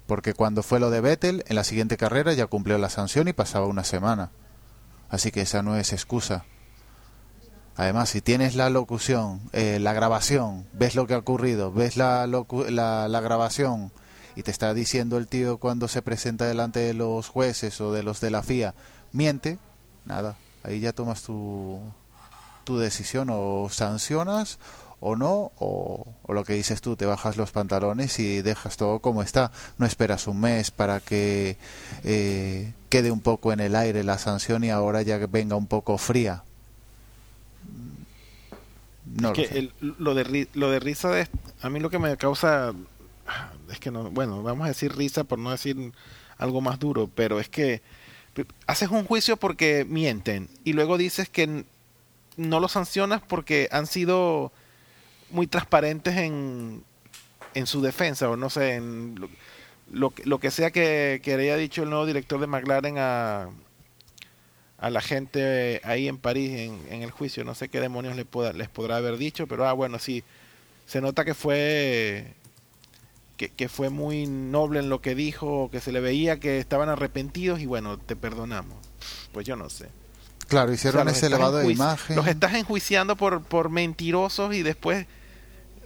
Porque 0.05 0.33
cuando 0.33 0.61
fue 0.63 0.79
lo 0.79 0.89
de 0.89 1.01
Vettel, 1.01 1.43
en 1.47 1.55
la 1.55 1.63
siguiente 1.63 1.97
carrera 1.97 2.33
ya 2.33 2.45
cumplió 2.47 2.77
la 2.77 2.89
sanción 2.89 3.27
y 3.27 3.33
pasaba 3.33 3.65
una 3.67 3.83
semana. 3.83 4.31
Así 5.09 5.31
que 5.31 5.41
esa 5.41 5.63
no 5.63 5.77
es 5.77 5.93
excusa. 5.93 6.45
Además, 7.77 8.09
si 8.09 8.21
tienes 8.21 8.55
la 8.55 8.69
locución, 8.69 9.41
eh, 9.51 9.79
la 9.79 9.91
grabación, 9.91 10.65
ves 10.71 10.95
lo 10.95 11.07
que 11.07 11.13
ha 11.13 11.17
ocurrido, 11.17 11.73
ves 11.73 11.97
la, 11.97 12.25
la, 12.25 13.21
grabación 13.21 13.91
y 14.35 14.43
te 14.43 14.51
está 14.51 14.73
diciendo 14.73 15.17
el 15.17 15.27
tío 15.27 15.57
cuando 15.57 15.89
se 15.89 16.01
presenta 16.01 16.45
delante 16.45 16.79
de 16.79 16.93
los 16.93 17.27
jueces 17.27 17.81
o 17.81 17.91
de 17.91 18.03
los 18.03 18.21
de 18.21 18.31
la 18.31 18.43
FIA, 18.43 18.75
miente, 19.11 19.59
nada, 20.05 20.37
ahí 20.63 20.79
ya 20.79 20.93
tomas 20.93 21.23
tu, 21.23 21.81
decisión 22.65 23.29
o 23.29 23.67
sancionas 23.69 24.57
o 25.01 25.17
no, 25.17 25.51
o, 25.59 26.07
lo 26.29 26.43
que 26.45 26.53
dices 26.53 26.79
tú, 26.79 26.95
te 26.95 27.05
bajas 27.05 27.35
los 27.35 27.51
pantalones 27.51 28.19
y 28.19 28.41
dejas 28.41 28.77
todo 28.77 28.99
como 28.99 29.21
está. 29.21 29.51
No 29.77 29.85
esperas 29.85 30.27
un 30.27 30.39
mes 30.39 30.71
para 30.71 31.01
que 31.01 31.57
eh, 32.05 32.73
quede 32.89 33.11
un 33.11 33.19
poco 33.19 33.51
en 33.51 33.59
el 33.59 33.75
aire 33.75 34.03
la 34.03 34.17
sanción 34.17 34.63
y 34.63 34.69
ahora 34.69 35.01
ya 35.01 35.17
venga 35.27 35.57
un 35.57 35.67
poco 35.67 35.97
fría. 35.97 36.43
No 39.15 39.29
lo 39.29 39.33
que 39.33 39.47
sé. 39.47 39.57
el- 39.59 39.73
lo, 39.79 40.13
de, 40.13 40.47
lo 40.53 40.69
de 40.69 40.79
risa, 40.79 41.09
de, 41.09 41.27
a 41.61 41.69
mí 41.69 41.79
lo 41.79 41.89
que 41.89 41.99
me 41.99 42.15
causa, 42.17 42.73
es 43.71 43.79
que 43.79 43.89
no, 43.91 44.11
bueno, 44.11 44.43
vamos 44.43 44.65
a 44.65 44.69
decir 44.69 44.95
risa 44.95 45.23
por 45.23 45.39
no 45.39 45.51
decir 45.51 45.93
algo 46.37 46.61
más 46.61 46.79
duro, 46.79 47.09
pero 47.13 47.39
es 47.39 47.49
que 47.49 47.81
haces 48.67 48.89
un 48.89 49.05
juicio 49.05 49.37
porque 49.37 49.85
mienten 49.87 50.49
y 50.65 50.73
luego 50.73 50.97
dices 50.97 51.29
que 51.29 51.63
no 52.35 52.59
los 52.59 52.73
sancionas 52.73 53.21
porque 53.21 53.69
han 53.71 53.87
sido 53.87 54.51
muy 55.31 55.47
transparentes 55.47 56.17
en, 56.17 56.83
en 57.53 57.67
su 57.67 57.81
defensa 57.81 58.29
o 58.29 58.35
no 58.35 58.49
sé, 58.49 58.75
en 58.75 59.15
lo, 59.17 59.29
lo, 59.91 60.09
que- 60.11 60.25
lo 60.25 60.39
que 60.39 60.51
sea 60.51 60.71
que, 60.71 61.21
que 61.23 61.35
haya 61.35 61.55
dicho 61.55 61.83
el 61.83 61.89
nuevo 61.89 62.05
director 62.05 62.39
de 62.41 62.47
McLaren 62.47 62.97
a, 62.97 63.47
a 64.77 64.89
la 64.89 65.01
gente 65.01 65.79
ahí 65.83 66.07
en 66.07 66.17
París 66.17 66.51
en, 66.59 66.79
en 66.89 67.01
el 67.01 67.11
juicio. 67.11 67.43
No 67.43 67.55
sé 67.55 67.69
qué 67.69 67.79
demonios 67.79 68.15
les, 68.15 68.25
les 68.55 68.69
podrá 68.69 68.97
haber 68.97 69.17
dicho, 69.17 69.47
pero 69.47 69.67
ah, 69.67 69.73
bueno, 69.73 69.99
sí. 69.99 70.23
Se 70.85 71.01
nota 71.01 71.25
que 71.25 71.33
fue 71.33 72.33
que, 73.37 73.49
que 73.49 73.67
fue 73.69 73.89
muy 73.89 74.27
noble 74.27 74.79
en 74.79 74.89
lo 74.89 75.01
que 75.01 75.15
dijo, 75.15 75.69
que 75.71 75.81
se 75.81 75.91
le 75.91 75.99
veía 75.99 76.39
que 76.39 76.59
estaban 76.59 76.89
arrepentidos 76.89 77.59
y 77.59 77.65
bueno, 77.65 77.97
te 77.97 78.15
perdonamos. 78.15 78.77
Pues 79.31 79.45
yo 79.45 79.55
no 79.55 79.69
sé. 79.69 79.87
Claro, 80.47 80.65
O 80.71 80.75
sea, 80.75 80.75
hicieron 80.75 81.07
los 81.07 81.17
ese 81.17 81.25
elevado 81.25 81.57
de 81.57 81.71
imagen. 81.71 82.15
Los 82.15 82.27
estás 82.27 82.53
enjuiciando 82.53 83.15
por, 83.15 83.43
por 83.43 83.69
mentirosos 83.69 84.53
y 84.53 84.61
después 84.61 85.07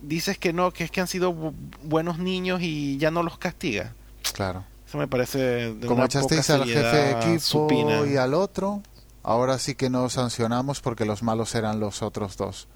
dices 0.01 0.37
que 0.37 0.51
no, 0.53 0.71
que 0.71 0.83
es 0.83 0.91
que 0.91 0.99
han 1.01 1.07
sido 1.07 1.33
bu- 1.33 1.53
buenos 1.83 2.19
niños 2.19 2.61
y 2.61 2.97
ya 2.97 3.09
no 3.09 3.23
los 3.23 3.37
castigas. 3.37 3.91
Claro. 4.33 4.65
Eso 4.89 4.97
me 4.97 5.07
parece 5.07 5.37
de 5.75 5.85
Como 5.85 5.97
una 5.99 6.05
echasteis 6.05 6.47
poca 6.47 6.63
al 6.63 6.67
jefe 6.67 6.81
de 6.97 7.11
equipo 7.11 7.39
supina. 7.39 8.07
y 8.07 8.17
al 8.17 8.33
otro, 8.33 8.81
ahora 9.21 9.59
sí 9.59 9.75
que 9.75 9.87
no 9.87 10.09
sancionamos 10.09 10.81
porque 10.81 11.05
los 11.05 11.21
malos 11.21 11.53
eran 11.53 11.79
los 11.79 12.01
otros 12.01 12.35
dos. 12.37 12.67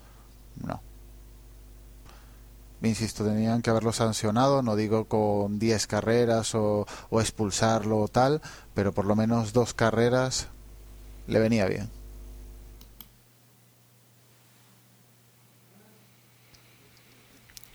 No. 0.64 0.80
Insisto, 2.84 3.24
tenían 3.26 3.64
que 3.64 3.72
haberlo 3.72 3.94
sancionado, 3.94 4.62
no 4.62 4.76
digo 4.76 5.06
con 5.06 5.58
10 5.58 5.88
carreras 5.88 6.54
o, 6.54 6.86
o 7.10 7.20
expulsarlo 7.22 7.98
o 8.00 8.08
tal, 8.10 8.42
pero 8.76 8.92
por 8.92 9.06
lo 9.06 9.16
menos 9.16 9.52
dos 9.54 9.74
carreras 9.74 10.50
le 11.26 11.40
venía 11.40 11.66
bien. 11.66 11.90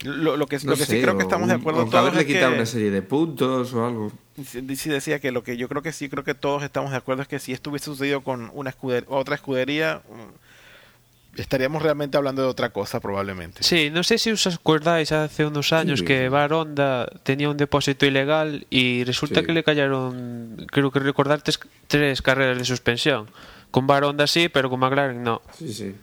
Lo, 0.03 0.37
lo 0.37 0.47
que, 0.47 0.57
No 0.59 0.71
lo 0.71 0.77
que 0.77 0.85
sí 0.85 1.01
creo 1.01 1.17
que 1.17 1.23
estamos 1.23 1.49
de 1.49 1.55
acuerdo 1.55 1.81
todos 1.85 1.95
haberle 1.95 2.21
es 2.21 2.27
quitado 2.27 2.51
que- 2.51 2.55
una 2.57 2.65
serie 2.65 2.89
de 2.91 3.01
puntos 3.01 3.73
o 3.73 3.85
algo. 3.85 4.11
Sí, 4.45 4.89
decía 4.89 5.19
que 5.19 5.31
lo 5.31 5.43
que 5.43 5.57
yo 5.57 5.67
creo 5.69 5.81
que 5.81 5.91
sí 5.91 6.09
creo 6.09 6.23
que 6.23 6.35
todos 6.35 6.63
estamos 6.63 6.91
de 6.91 6.97
acuerdo 6.97 7.21
es 7.23 7.27
que 7.27 7.39
si 7.39 7.51
esto 7.53 7.69
hubiese 7.69 7.85
sucedido 7.85 8.21
con 8.21 8.49
una 8.53 8.71
escuder- 8.71 9.05
otra 9.07 9.35
escudería 9.35 10.01
mm, 10.09 11.39
estaríamos 11.39 11.81
realmente 11.81 12.17
hablando 12.17 12.41
de 12.41 12.47
otra 12.47 12.69
cosa 12.71 12.99
probablemente. 12.99 13.63
Sí, 13.63 13.89
no 13.91 14.03
sé 14.03 14.17
si 14.17 14.31
os 14.31 14.45
acordáis 14.47 15.11
hace 15.11 15.45
unos 15.45 15.71
años 15.73 15.99
Sí. 15.99 16.05
que 16.05 16.27
Bar 16.29 16.51
Honda 16.53 17.07
tenía 17.23 17.49
un 17.49 17.57
depósito 17.57 18.05
ilegal 18.05 18.65
y 18.69 19.03
resulta 19.03 19.39
Sí. 19.41 19.45
que 19.45 19.53
le 19.53 19.63
cayeron, 19.63 20.65
creo 20.71 20.91
que 20.91 20.99
recordar, 20.99 21.41
tres, 21.41 21.59
tres 21.87 22.21
carreras 22.21 22.57
de 22.57 22.65
suspensión. 22.65 23.29
Con 23.71 23.87
Bar 23.87 24.03
Honda 24.03 24.25
sí, 24.27 24.49
pero 24.49 24.69
con 24.69 24.79
McLaren 24.79 25.23
no. 25.23 25.41
Sí, 25.57 25.71
sí. 25.73 25.95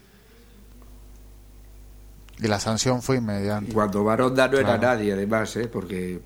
Y 2.39 2.49
la 2.49 2.61
sanción 2.61 3.03
fue 3.03 3.17
inmediata. 3.17 3.65
Cuando 3.73 4.05
Baronda 4.05 4.47
no 4.49 4.59
era 4.59 4.79
Claro. 4.79 4.83
nadie, 4.83 5.13
además, 5.15 5.57
¿eh? 5.57 5.69
Porque 5.69 6.21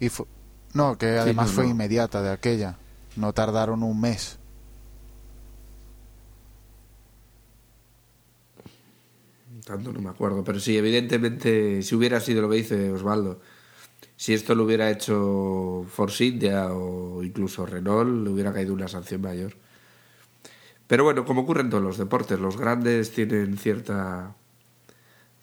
Y 0.00 0.08
fu- 0.08 0.26
no, 0.74 0.96
que 0.98 1.06
además 1.18 1.48
no, 1.48 1.52
fue 1.54 1.64
no. 1.64 1.70
inmediata 1.70 2.22
de 2.22 2.30
aquella. 2.30 2.78
No 3.16 3.32
tardaron 3.32 3.82
un 3.82 4.00
mes. 4.00 4.38
tanto 9.64 9.92
no 9.92 10.00
me 10.00 10.10
acuerdo. 10.10 10.44
Pero 10.44 10.60
sí, 10.60 10.76
evidentemente, 10.76 11.82
si 11.82 11.94
hubiera 11.94 12.20
sido 12.20 12.42
lo 12.42 12.48
que 12.48 12.56
dice 12.56 12.90
Osvaldo, 12.92 13.40
si 14.16 14.32
esto 14.32 14.54
lo 14.54 14.64
hubiera 14.64 14.90
hecho 14.90 15.84
Force 15.90 16.24
India 16.24 16.72
o 16.72 17.22
incluso 17.22 17.66
Renault, 17.66 18.24
le 18.24 18.30
hubiera 18.30 18.52
caído 18.52 18.72
una 18.72 18.88
sanción 18.88 19.20
mayor. 19.20 19.54
Pero 20.86 21.02
bueno, 21.04 21.24
como 21.24 21.42
ocurre 21.42 21.62
en 21.62 21.70
todos 21.70 21.82
los 21.82 21.98
deportes, 21.98 22.38
los 22.38 22.56
grandes 22.56 23.10
tienen 23.12 23.58
cierta 23.58 24.34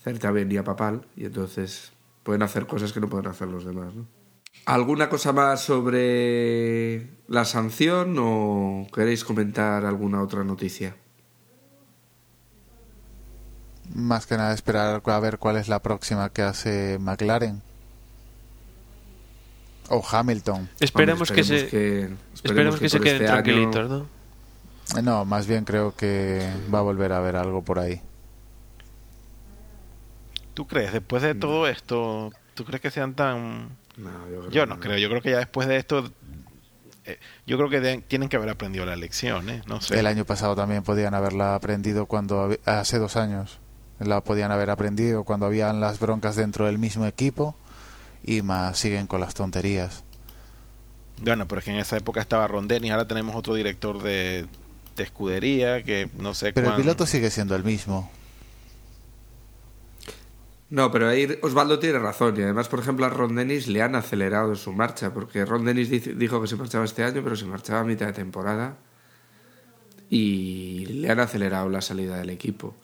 cierta 0.02 0.32
venia 0.32 0.64
papal 0.64 1.06
y 1.16 1.26
entonces 1.26 1.92
pueden 2.24 2.44
hacer 2.44 2.66
cosas 2.68 2.92
que 2.92 3.00
no 3.00 3.10
pueden 3.10 3.28
hacer 3.28 3.48
los 3.48 3.64
demás, 3.66 3.94
¿no? 3.94 4.06
¿Alguna 4.66 5.10
cosa 5.10 5.34
más 5.34 5.62
sobre 5.62 7.08
la 7.28 7.44
sanción 7.44 8.16
o 8.18 8.88
queréis 8.94 9.26
comentar 9.26 9.86
alguna 9.86 10.22
otra 10.22 10.44
noticia? 10.46 10.96
Más 13.94 14.26
que 14.26 14.38
nada 14.38 14.54
esperar 14.54 15.02
a 15.06 15.20
ver 15.20 15.38
cuál 15.38 15.58
es 15.58 15.68
la 15.68 15.82
próxima 15.82 16.30
que 16.30 16.44
hace 16.44 16.98
McLaren. 17.00 17.62
O 19.90 20.02
Hamilton. 20.10 20.70
Esperemos, 20.80 21.30
Hombre, 21.30 21.36
que 21.36 21.44
se, 21.44 21.58
esperemos 21.66 22.20
esperemos 22.34 22.80
que, 22.80 22.90
se 22.90 23.00
queden 23.02 23.16
este 23.22 23.26
año- 23.28 23.44
tranquilitos, 23.44 23.90
¿no? 23.90 25.02
No, 25.02 25.26
más 25.26 25.46
bien 25.46 25.66
creo 25.66 25.94
que 25.96 26.50
va 26.74 26.80
a 26.80 26.84
volver 26.84 27.12
a 27.12 27.18
haber 27.18 27.36
algo 27.36 27.64
por 27.64 27.80
ahí. 27.80 28.02
¿Tú 30.54 30.68
crees, 30.68 30.94
después 30.94 31.22
de 31.22 31.36
todo 31.36 31.68
esto, 31.68 32.32
tú 32.54 32.64
crees 32.64 32.82
que 32.82 32.92
sean 32.92 33.14
tan... 33.14 33.70
No, 33.98 34.10
yo 34.30 34.40
creo 34.40 34.50
Yo 34.52 34.64
que 34.64 34.68
no 34.70 34.80
creo, 34.80 34.98
yo 34.98 35.10
creo 35.10 35.22
que 35.22 35.32
ya 35.32 35.38
después 35.38 35.68
de 35.68 35.78
esto, 35.78 36.12
eh, 37.06 37.20
yo 37.46 37.58
creo 37.58 37.70
que 37.70 37.80
de- 37.80 37.98
tienen 38.02 38.30
que 38.30 38.38
haber 38.38 38.50
aprendido 38.50 38.86
la 38.86 38.96
lección, 38.96 39.50
¿eh? 39.50 39.62
No 39.68 39.82
sé. 39.82 40.00
El 40.00 40.08
año 40.08 40.26
pasado 40.26 40.56
también 40.56 40.84
podían 40.84 41.14
haberla 41.14 41.56
aprendido 41.56 42.06
cuando 42.06 42.56
hace 42.66 42.98
dos 43.00 43.16
años 43.16 43.60
la 44.00 44.22
podían 44.22 44.52
haber 44.52 44.70
aprendido 44.70 45.24
cuando 45.24 45.46
habían 45.46 45.80
las 45.80 46.00
broncas 46.00 46.36
dentro 46.36 46.66
del 46.66 46.78
mismo 46.78 47.06
equipo 47.06 47.56
y 48.24 48.42
más 48.42 48.78
siguen 48.78 49.08
con 49.08 49.22
las 49.22 49.34
tonterías. 49.34 50.04
Bueno, 51.22 51.48
pero 51.48 51.60
es 51.60 51.66
que 51.66 51.72
en 51.72 51.78
esa 51.78 51.96
época 51.98 52.20
estaba 52.20 52.48
Ron 52.48 52.68
Dennis, 52.68 52.92
ahora 52.92 53.08
tenemos 53.08 53.36
otro 53.36 53.54
director 53.54 54.02
de, 54.02 54.46
de 54.96 55.04
escudería 55.04 55.84
que 55.84 56.10
no 56.18 56.34
sé 56.34 56.52
Pero 56.54 56.70
el 56.70 56.76
piloto 56.76 57.06
sigue 57.06 57.30
siendo 57.30 57.56
el 57.56 57.64
mismo. 57.64 58.12
No, 60.74 60.90
pero 60.90 61.08
ahí 61.08 61.38
Osvaldo 61.44 61.78
tiene 61.78 62.00
razón. 62.00 62.36
Y 62.36 62.42
además, 62.42 62.68
por 62.68 62.80
ejemplo, 62.80 63.06
a 63.06 63.10
Ron 63.10 63.36
Dennis 63.36 63.68
le 63.68 63.84
han 63.84 63.94
acelerado 63.94 64.56
su 64.56 64.74
marcha. 64.74 65.14
Porque 65.14 65.46
Ron 65.46 65.66
Dennis 65.66 66.18
dijo 66.18 66.42
que 66.42 66.48
se 66.48 66.56
marchaba 66.56 66.84
este 66.84 67.04
año, 67.04 67.22
pero 67.24 67.36
se 67.36 67.46
marchaba 67.46 67.82
a 67.82 67.84
mitad 67.84 68.08
de 68.08 68.14
temporada. 68.14 68.76
Y 70.10 70.88
le 70.88 71.12
han 71.12 71.20
acelerado 71.20 71.70
la 71.70 71.82
salida 71.82 72.18
del 72.18 72.32
equipo. 72.32 72.76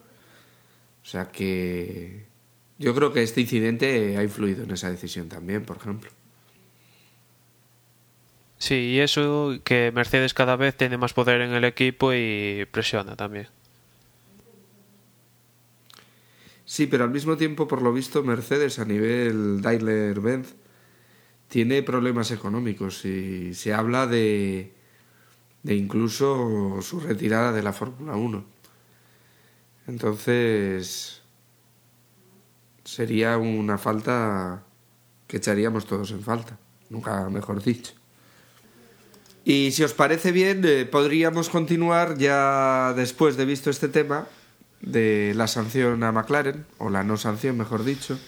O 1.01 1.05
sea 1.05 1.31
que. 1.31 2.27
Yo 2.77 2.93
creo 2.93 3.11
que 3.11 3.23
este 3.23 3.41
incidente 3.41 4.15
ha 4.17 4.21
influido 4.21 4.65
en 4.65 4.69
esa 4.69 4.91
decisión 4.91 5.27
también, 5.27 5.65
por 5.65 5.77
ejemplo. 5.77 6.11
Sí, 8.59 8.75
y 8.75 8.99
eso 8.99 9.57
que 9.63 9.91
Mercedes 9.91 10.35
cada 10.35 10.55
vez 10.57 10.77
tiene 10.77 10.97
más 10.97 11.13
poder 11.13 11.41
en 11.41 11.53
el 11.53 11.63
equipo 11.63 12.13
y 12.13 12.67
presiona 12.71 13.15
también. 13.15 13.47
Sí, 16.69 16.85
pero 16.85 17.03
al 17.03 17.09
mismo 17.09 17.35
tiempo, 17.35 17.67
por 17.67 17.81
lo 17.81 17.91
visto, 17.91 18.21
Mercedes 18.21 18.77
a 18.77 18.85
nivel 18.85 19.59
Daimler-Benz 19.59 20.53
tiene 21.47 21.81
problemas 21.81 22.29
económicos 22.29 23.05
y 23.05 23.55
se 23.55 23.73
habla 23.73 24.05
de, 24.05 24.71
de 25.63 25.75
incluso 25.75 26.77
su 26.83 26.99
retirada 26.99 27.53
de 27.53 27.63
la 27.63 27.73
Fórmula 27.73 28.15
1. 28.15 28.45
Entonces, 29.87 31.23
sería 32.83 33.39
una 33.39 33.79
falta 33.79 34.63
que 35.25 35.37
echaríamos 35.37 35.87
todos 35.87 36.11
en 36.11 36.21
falta, 36.21 36.59
nunca 36.91 37.31
mejor 37.31 37.63
dicho. 37.63 37.93
Y 39.43 39.71
si 39.71 39.81
os 39.81 39.95
parece 39.95 40.31
bien, 40.31 40.61
eh, 40.65 40.85
podríamos 40.85 41.49
continuar 41.49 42.19
ya 42.19 42.93
después 42.95 43.37
de 43.37 43.45
visto 43.45 43.71
este 43.71 43.87
tema 43.87 44.27
de 44.81 45.33
la 45.35 45.47
sanción 45.47 46.03
a 46.03 46.11
McLaren, 46.11 46.65
o 46.77 46.89
la 46.89 47.03
no 47.03 47.17
sanción, 47.17 47.57
mejor 47.57 47.83
dicho, 47.83 48.19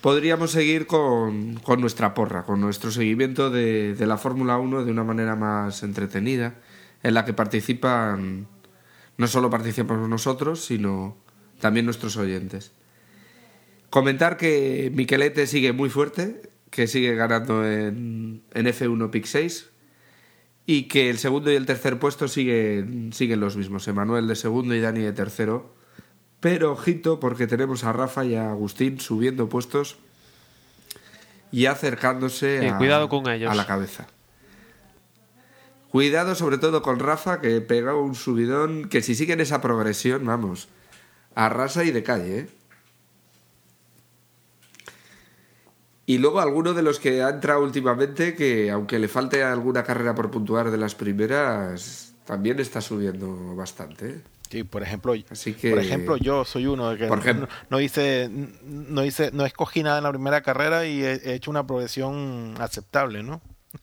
podríamos 0.00 0.50
seguir 0.50 0.86
con, 0.86 1.56
con 1.56 1.80
nuestra 1.80 2.14
porra, 2.14 2.44
con 2.44 2.60
nuestro 2.60 2.90
seguimiento 2.90 3.50
de, 3.50 3.94
de 3.94 4.06
la 4.06 4.18
Fórmula 4.18 4.58
1 4.58 4.84
de 4.84 4.90
una 4.90 5.04
manera 5.04 5.36
más 5.36 5.82
entretenida, 5.82 6.54
en 7.02 7.14
la 7.14 7.24
que 7.24 7.32
participan, 7.32 8.46
no 9.16 9.26
solo 9.26 9.50
participamos 9.50 10.08
nosotros, 10.08 10.64
sino 10.64 11.16
también 11.60 11.86
nuestros 11.86 12.16
oyentes. 12.16 12.72
Comentar 13.90 14.36
que 14.36 14.90
Miquelete 14.94 15.46
sigue 15.46 15.72
muy 15.72 15.88
fuerte, 15.88 16.50
que 16.70 16.86
sigue 16.88 17.14
ganando 17.14 17.64
en, 17.64 18.42
en 18.52 18.66
F1 18.66 19.10
Pick 19.10 19.26
6 19.26 19.70
y 20.66 20.84
que 20.84 21.10
el 21.10 21.18
segundo 21.18 21.52
y 21.52 21.56
el 21.56 21.66
tercer 21.66 21.98
puesto 21.98 22.28
siguen, 22.28 23.12
siguen 23.12 23.40
los 23.40 23.56
mismos, 23.56 23.86
Emanuel 23.88 24.26
de 24.26 24.36
segundo 24.36 24.74
y 24.74 24.80
Dani 24.80 25.00
de 25.00 25.12
tercero. 25.12 25.74
Pero 26.40 26.72
ojito 26.72 27.20
porque 27.20 27.46
tenemos 27.46 27.84
a 27.84 27.92
Rafa 27.92 28.24
y 28.24 28.34
a 28.34 28.50
Agustín 28.50 29.00
subiendo 29.00 29.48
puestos 29.48 29.96
y 31.50 31.66
acercándose 31.66 32.60
Sí, 32.60 32.66
a, 32.66 32.78
cuidado 32.78 33.08
con 33.08 33.28
ellos. 33.28 33.50
a 33.50 33.54
la 33.54 33.66
cabeza. 33.66 34.06
Cuidado 35.90 36.34
sobre 36.34 36.58
todo 36.58 36.82
con 36.82 36.98
Rafa 36.98 37.40
que 37.40 37.60
pega 37.60 37.94
un 37.94 38.14
subidón 38.14 38.88
que 38.88 39.00
si 39.00 39.14
siguen 39.14 39.40
esa 39.40 39.60
progresión, 39.60 40.26
vamos, 40.26 40.68
arrasa 41.34 41.84
y 41.84 41.92
de 41.92 42.02
calle, 42.02 42.38
¿eh? 42.40 42.48
Y 46.06 46.18
luego 46.18 46.40
alguno 46.40 46.74
de 46.74 46.82
los 46.82 46.98
que 47.00 47.22
ha 47.22 47.30
entrado 47.30 47.62
últimamente, 47.62 48.34
que 48.34 48.70
aunque 48.70 48.98
le 48.98 49.08
falte 49.08 49.42
alguna 49.42 49.84
carrera 49.84 50.14
por 50.14 50.30
puntuar 50.30 50.70
de 50.70 50.76
las 50.76 50.94
primeras, 50.94 52.14
también 52.26 52.60
está 52.60 52.80
subiendo 52.82 53.54
bastante. 53.56 54.08
¿eh? 54.10 54.20
Sí, 54.50 54.64
por 54.64 54.82
ejemplo, 54.82 55.14
Así 55.30 55.54
que- 55.54 55.70
por 55.70 55.78
ejemplo, 55.80 56.16
yo 56.18 56.44
soy 56.44 56.66
uno 56.66 56.90
de 56.90 56.98
que 56.98 57.06
Por 57.06 57.18
ejemplo. 57.20 57.46
no, 57.46 57.52
no 57.70 57.80
hice 57.80 58.28
no 58.62 59.02
hice 59.04 59.30
no 59.32 59.46
escogí 59.46 59.82
nada 59.82 59.98
en 59.98 60.04
la 60.04 60.10
primera 60.12 60.42
carrera 60.42 60.86
y 60.86 61.02
he, 61.02 61.12
he 61.24 61.34
hecho 61.34 61.50
una 61.50 61.66
progresión 61.66 62.54
aceptable, 62.60 63.22
¿no? 63.22 63.40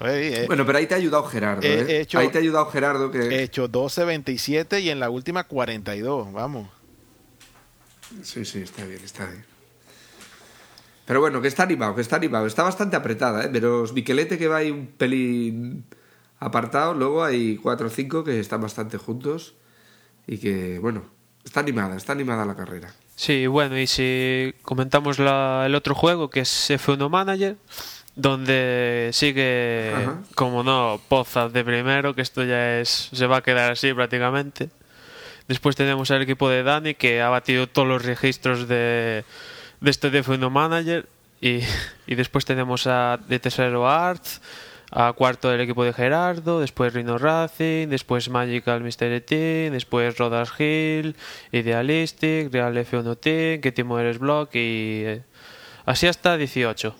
He, 0.00 0.44
Bueno, 0.46 0.66
pero 0.66 0.78
ahí 0.78 0.86
te 0.86 0.94
ha 0.94 0.98
ayudado 0.98 1.24
Gerardo. 1.24 1.62
¿eh? 1.66 1.86
he 1.88 2.00
hecho- 2.00 2.18
ahí 2.18 2.28
te 2.28 2.38
ha 2.38 2.40
ayudado 2.40 2.66
Gerardo 2.66 3.10
que... 3.10 3.20
he 3.20 3.42
hecho 3.42 3.68
12.27 3.70 4.82
y 4.82 4.90
en 4.90 5.00
la 5.00 5.08
última 5.08 5.44
42, 5.44 6.30
vamos. 6.32 6.68
Sí, 8.22 8.44
sí, 8.44 8.60
está 8.60 8.84
bien, 8.84 9.00
está 9.04 9.26
bien. 9.26 9.44
Pero 11.06 11.20
bueno, 11.20 11.42
que 11.42 11.48
está 11.48 11.64
animado, 11.64 11.94
que 11.94 12.00
está 12.00 12.16
animado. 12.16 12.46
Está 12.46 12.62
bastante 12.62 12.96
apretada, 12.96 13.44
¿eh? 13.44 13.50
Pero 13.52 13.84
Miquelete 13.92 14.38
que 14.38 14.48
va 14.48 14.58
ahí 14.58 14.70
un 14.70 14.86
pelín 14.86 15.84
apartado. 16.40 16.94
Luego 16.94 17.22
hay 17.24 17.56
cuatro 17.56 17.88
o 17.88 17.90
cinco 17.90 18.24
que 18.24 18.40
están 18.40 18.62
bastante 18.62 18.96
juntos. 18.96 19.54
Y 20.26 20.38
que, 20.38 20.78
bueno, 20.78 21.04
está 21.44 21.60
animada, 21.60 21.96
está 21.96 22.12
animada 22.12 22.46
la 22.46 22.54
carrera. 22.56 22.94
Sí, 23.16 23.46
bueno, 23.46 23.78
y 23.78 23.86
si 23.86 24.54
comentamos 24.62 25.18
la- 25.18 25.64
el 25.66 25.74
otro 25.74 25.94
juego, 25.94 26.30
que 26.30 26.40
es 26.40 26.70
F1 26.70 27.10
Manager, 27.10 27.56
donde 28.16 29.10
sigue, 29.12 29.92
Ajá. 29.94 30.22
como 30.34 30.62
no, 30.62 31.00
Poza 31.08 31.48
de 31.50 31.62
primero, 31.64 32.14
que 32.14 32.22
esto 32.22 32.42
ya 32.44 32.80
es 32.80 33.10
se 33.12 33.26
va 33.26 33.36
a 33.38 33.42
quedar 33.42 33.72
así 33.72 33.92
prácticamente. 33.92 34.70
Después 35.48 35.76
tenemos 35.76 36.10
al 36.10 36.22
equipo 36.22 36.48
de 36.48 36.62
Dani, 36.62 36.94
que 36.94 37.20
ha 37.20 37.28
batido 37.28 37.68
todos 37.68 37.86
los 37.86 38.04
registros 38.04 38.66
de, 38.66 39.24
de 39.80 39.90
este 39.90 40.10
de 40.10 40.24
F1 40.24 40.50
Manager. 40.50 41.06
Y, 41.40 41.60
y 42.06 42.14
después 42.14 42.44
tenemos 42.44 42.86
a 42.86 43.18
de 43.28 43.38
tercero 43.38 43.86
a 43.88 44.10
Arts, 44.10 44.40
a 44.90 45.12
cuarto 45.12 45.52
el 45.52 45.60
equipo 45.60 45.84
de 45.84 45.92
Gerardo, 45.92 46.60
después 46.60 46.94
Rhino 46.94 47.18
Racing, 47.18 47.88
después 47.88 48.30
Magical 48.30 48.80
Mystery 48.82 49.20
Team, 49.20 49.72
después 49.72 50.16
Rodas 50.16 50.52
Hill, 50.58 51.16
Idealistic, 51.52 52.52
Real 52.52 52.76
F1 52.76 53.18
Team, 53.18 53.60
que 53.60 53.74
eres 54.00 54.18
Block 54.18 54.54
y 54.54 55.02
eh, 55.04 55.22
así 55.84 56.06
hasta 56.06 56.36
18. 56.36 56.94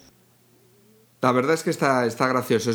La 1.23 1.33
verdad 1.33 1.55
es 1.55 1.63
que 1.63 1.71
está, 1.71 2.05
está 2.05 2.29
gracioso. 2.29 2.73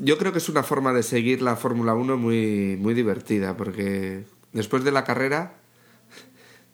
Yo 0.00 0.18
creo 0.18 0.32
que 0.32 0.38
es 0.38 0.48
una 0.48 0.62
forma 0.62 0.92
de 0.92 1.02
seguir 1.02 1.42
la 1.42 1.56
Fórmula 1.56 1.94
1 1.94 2.16
muy, 2.16 2.76
muy 2.78 2.94
divertida, 2.94 3.56
porque 3.56 4.24
después 4.52 4.84
de 4.84 4.92
la 4.92 5.04
carrera 5.04 5.54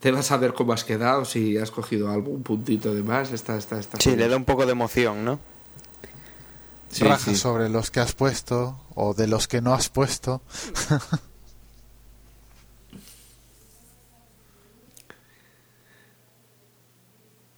te 0.01 0.11
vas 0.11 0.31
a 0.31 0.37
ver 0.37 0.53
cómo 0.53 0.73
has 0.73 0.85
quedado, 0.85 1.25
si 1.25 1.57
has 1.57 1.71
cogido 1.71 2.11
algún 2.11 2.43
puntito 2.43 2.95
de 2.95 3.03
más. 3.03 3.33
Está, 3.33 3.57
está, 3.57 3.79
está 3.81 3.99
Sí, 4.01 4.15
le 4.17 4.29
da 4.29 4.37
un 4.37 4.45
poco 4.45 4.67
de 4.67 4.73
emoción, 4.73 5.25
¿no? 5.25 5.41
Sí, 6.91 7.05
Rajas 7.05 7.23
sí. 7.23 7.37
sobre 7.37 7.69
los 7.71 7.91
que 7.91 8.01
has 8.01 8.13
puesto 8.15 8.79
o 8.95 9.15
de 9.15 9.27
los 9.27 9.49
que 9.49 9.61
no 9.63 9.73
has 9.73 9.89
puesto. 9.89 10.43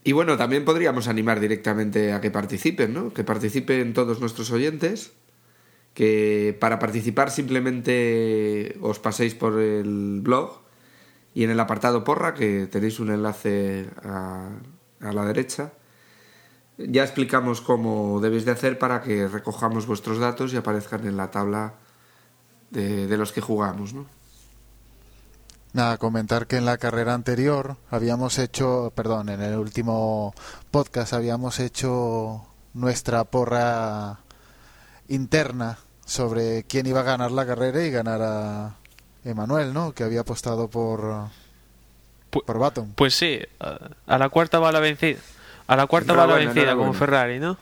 Y 0.05 0.12
bueno, 0.12 0.37
también 0.37 0.64
podríamos 0.64 1.09
animar 1.09 1.40
directamente 1.40 2.12
a 2.12 2.20
que 2.20 2.31
participen, 2.31 2.94
¿no? 2.94 3.12
Que 3.12 3.24
participen 3.24 3.92
todos 3.92 4.20
nuestros 4.20 4.52
oyentes. 4.52 5.11
Que 5.96 6.54
para 6.61 6.78
participar 6.78 7.30
simplemente 7.32 8.76
os 8.85 9.00
paséis 9.00 9.32
por 9.32 9.56
el 9.56 10.20
blog 10.20 10.61
y 11.32 11.44
en 11.44 11.48
el 11.48 11.59
apartado 11.59 12.04
porra, 12.04 12.35
que 12.35 12.66
tenéis 12.68 13.00
un 13.00 13.09
enlace 13.09 13.88
a, 14.04 14.50
la 15.00 15.24
derecha, 15.24 15.72
ya 16.76 17.02
explicamos 17.02 17.62
cómo 17.62 18.20
debéis 18.20 18.44
de 18.44 18.52
hacer 18.52 18.78
para 18.78 19.00
que 19.00 19.26
recojamos 19.26 19.87
vuestros 19.87 20.18
datos 20.18 20.52
y 20.52 20.59
aparezcan 20.59 21.06
en 21.06 21.16
la 21.16 21.30
tabla 21.30 21.76
de, 22.68 23.06
de 23.06 23.16
los 23.16 23.32
que 23.32 23.40
jugamos, 23.40 23.94
¿no? 23.94 24.04
Nada, 25.72 25.96
comentar 25.96 26.46
que 26.46 26.56
en 26.59 26.66
la 26.66 26.76
carrera 26.76 27.14
anterior 27.14 27.78
habíamos 27.90 28.38
hecho, 28.38 28.92
perdón, 28.94 29.30
en 29.30 29.40
el 29.40 29.56
último 29.56 30.35
podcast 30.70 31.14
habíamos 31.14 31.59
hecho 31.59 32.44
nuestra 32.74 33.24
porra 33.24 34.20
interna 35.09 35.78
sobre 36.07 36.62
quién 36.62 36.87
iba 36.87 37.01
a 37.01 37.03
ganar 37.03 37.33
la 37.33 37.45
carrera 37.45 37.85
y 37.85 37.90
ganar 37.90 38.23
a 38.23 38.77
Emanuel, 39.25 39.75
¿no? 39.75 39.92
Que 39.92 40.05
había 40.05 40.21
apostado 40.21 40.69
por 40.69 41.29
por 42.31 42.59
Baton. 42.59 42.92
Pues 42.95 43.14
sí, 43.14 43.40
a, 44.07 44.19
la 44.19 44.29
cuarta 44.29 44.59
va 44.59 44.73
la 44.73 44.81
vencida. 44.81 45.19
A 45.66 45.77
la 45.77 45.87
cuarta 45.87 46.12
va 46.12 46.27
la 46.27 46.35
vencida 46.35 46.73
como 46.73 46.92
enhorabuena. 46.92 46.99
Ferrari, 46.99 47.38
¿no? 47.38 47.59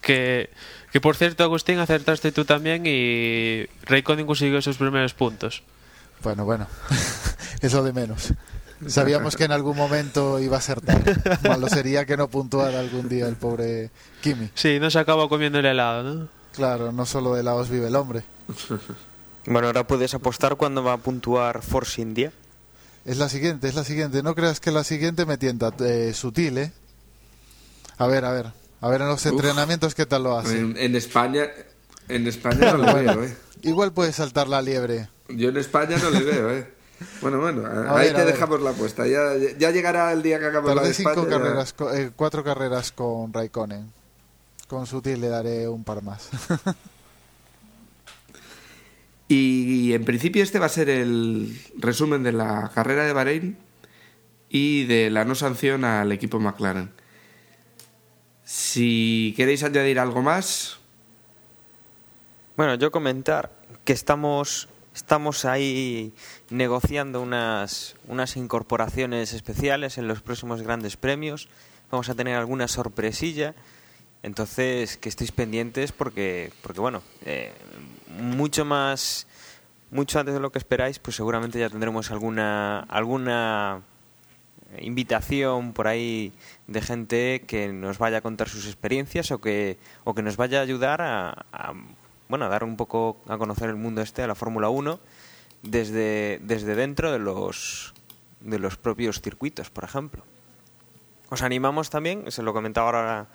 Que, 0.00 0.50
que 0.92 1.00
por 1.00 1.16
cierto, 1.16 1.44
Agustín, 1.44 1.78
acertaste 1.78 2.32
tú 2.32 2.44
también 2.44 2.84
y 2.86 3.66
Raikkonen 3.84 4.26
consiguió 4.26 4.60
sus 4.60 4.76
primeros 4.76 5.14
puntos. 5.14 5.62
Bueno, 6.22 6.44
bueno. 6.44 6.66
Es 7.60 7.72
lo 7.72 7.82
de 7.82 7.92
menos. 7.92 8.32
Sabíamos 8.86 9.36
que 9.36 9.42
en 9.42 9.50
algún 9.50 9.76
momento 9.76 10.38
iba 10.38 10.58
a 10.58 10.60
ser 10.60 10.80
tarde. 10.80 11.16
Malo 11.48 11.68
sería 11.68 12.04
que 12.06 12.16
no 12.16 12.28
puntuara 12.28 12.78
algún 12.78 13.08
día 13.08 13.26
el 13.26 13.34
pobre 13.34 13.90
Kimi. 14.20 14.50
Sí, 14.54 14.78
no 14.78 14.90
se 14.90 15.00
acaba 15.00 15.28
comiendo 15.28 15.58
el 15.58 15.66
helado, 15.66 16.04
¿no? 16.04 16.28
Claro, 16.58 16.90
no 16.90 17.06
solo 17.06 17.34
de 17.34 17.40
helados 17.40 17.70
vive 17.70 17.86
el 17.86 17.94
hombre. 17.96 18.24
Bueno, 19.46 19.68
ahora 19.68 19.86
puedes 19.86 20.12
apostar 20.12 20.56
cuando 20.56 20.84
va 20.84 20.92
a 20.94 20.96
puntuar 20.98 21.62
Force 21.62 22.02
India. 22.02 22.32
Es 23.06 23.16
la 23.16 23.30
siguiente, 23.30 23.66
es 23.68 23.74
la 23.76 23.84
siguiente. 23.84 24.22
No 24.22 24.34
creas 24.34 24.60
que 24.60 24.70
la 24.70 24.84
siguiente 24.84 25.24
me 25.24 25.38
tienta 25.38 25.72
eh, 25.80 26.12
sutil, 26.12 26.58
¿eh? 26.58 26.72
A 27.96 28.06
ver, 28.08 28.26
a 28.26 28.32
ver. 28.32 28.52
A 28.82 28.88
ver 28.90 29.00
en 29.00 29.08
los 29.08 29.24
entrenamientos 29.24 29.94
qué 29.94 30.04
tal 30.04 30.24
lo 30.24 30.36
hace. 30.36 30.58
En, 30.58 30.76
en 30.76 30.94
España, 30.96 31.46
en 32.08 32.26
España 32.26 32.72
no 32.76 32.92
le 32.92 32.92
veo, 33.04 33.24
¿eh? 33.24 33.34
Igual 33.62 33.92
puede 33.94 34.12
saltar 34.12 34.48
la 34.48 34.60
liebre. 34.60 35.08
Yo 35.30 35.48
en 35.48 35.56
España 35.56 35.96
no 35.96 36.10
le 36.10 36.20
veo, 36.24 36.50
¿eh? 36.50 36.68
Bueno, 37.22 37.38
bueno, 37.40 37.64
A 37.66 37.96
ahí 38.00 38.08
ver, 38.08 38.16
te 38.16 38.24
dejamos 38.26 38.60
la 38.60 38.70
apuesta. 38.70 39.06
Ya, 39.06 39.30
ya 39.58 39.70
llegará 39.70 40.12
el 40.12 40.20
día 40.22 40.38
que 40.40 40.44
acabemos 40.46 40.74
la 40.74 40.82
de 40.82 40.88
Tardé 40.88 40.94
cinco 40.94 41.10
España. 41.12 41.30
ya- 41.30 41.38
carreras, 41.38 41.72
co- 41.72 41.94
eh, 41.94 42.10
cuatro 42.14 42.44
carreras 42.44 42.92
con 42.92 43.32
Raikkonen. 43.32 43.96
Con 44.68 44.86
Sutil 44.86 45.20
le 45.20 45.28
daré 45.28 45.66
un 45.66 45.82
par 45.82 46.02
más. 46.02 46.30
Y 49.30 49.92
en 49.92 50.06
principio 50.06 50.42
este 50.42 50.58
va 50.58 50.66
a 50.66 50.70
ser 50.70 50.88
el 50.88 51.60
resumen 51.76 52.22
de 52.22 52.32
la 52.32 52.70
carrera 52.74 53.04
de 53.04 53.12
Bahrein 53.12 53.58
y 54.48 54.84
de 54.84 55.10
la 55.10 55.26
no 55.26 55.34
sanción 55.34 55.84
al 55.84 56.10
equipo 56.12 56.40
McLaren. 56.40 56.90
Si 58.44 59.34
queréis 59.36 59.62
añadir 59.62 59.98
algo 59.98 60.22
más, 60.22 60.78
Bueno, 62.56 62.74
yo 62.74 62.90
comentar 62.90 63.52
que 63.84 63.92
estamos, 63.92 64.68
estamos 64.94 65.44
ahí 65.44 66.14
negociando 66.48 67.20
unas, 67.20 67.94
unas 68.08 68.36
incorporaciones 68.36 69.34
especiales 69.34 69.98
en 69.98 70.08
los 70.08 70.22
próximos 70.22 70.62
grandes 70.62 70.96
premios. 70.96 71.48
Vamos 71.90 72.08
a 72.08 72.14
tener 72.14 72.34
alguna 72.34 72.66
sorpresilla. 72.66 73.54
Entonces, 74.22 74.96
que 74.96 75.08
estéis 75.08 75.32
pendientes 75.32 75.92
porque, 75.92 76.52
porque 76.62 76.80
bueno, 76.80 77.02
eh, 77.24 77.52
mucho 78.18 78.64
más, 78.64 79.26
mucho 79.90 80.18
antes 80.18 80.34
de 80.34 80.40
lo 80.40 80.50
que 80.50 80.58
esperáis, 80.58 80.98
pues 80.98 81.16
seguramente 81.16 81.58
ya 81.58 81.70
tendremos 81.70 82.10
alguna, 82.10 82.80
alguna 82.80 83.82
invitación 84.80 85.72
por 85.72 85.86
ahí 85.86 86.32
de 86.66 86.82
gente 86.82 87.44
que 87.46 87.72
nos 87.72 87.98
vaya 87.98 88.18
a 88.18 88.20
contar 88.20 88.48
sus 88.48 88.66
experiencias 88.66 89.30
o 89.30 89.40
que, 89.40 89.78
o 90.04 90.14
que 90.14 90.22
nos 90.22 90.36
vaya 90.36 90.58
a 90.58 90.62
ayudar 90.62 91.00
a, 91.00 91.46
a, 91.52 91.72
bueno, 92.28 92.44
a 92.44 92.48
dar 92.48 92.64
un 92.64 92.76
poco 92.76 93.16
a 93.28 93.38
conocer 93.38 93.70
el 93.70 93.76
mundo 93.76 94.02
este, 94.02 94.22
a 94.22 94.26
la 94.26 94.34
Fórmula 94.34 94.68
1, 94.68 95.00
desde, 95.62 96.40
desde 96.42 96.74
dentro 96.74 97.10
de 97.10 97.18
los, 97.18 97.94
de 98.40 98.58
los 98.58 98.76
propios 98.76 99.20
circuitos, 99.20 99.70
por 99.70 99.84
ejemplo. 99.84 100.22
Os 101.30 101.42
animamos 101.42 101.90
también, 101.90 102.30
se 102.30 102.42
lo 102.42 102.54
comentaba 102.54 102.86
ahora 102.86 103.26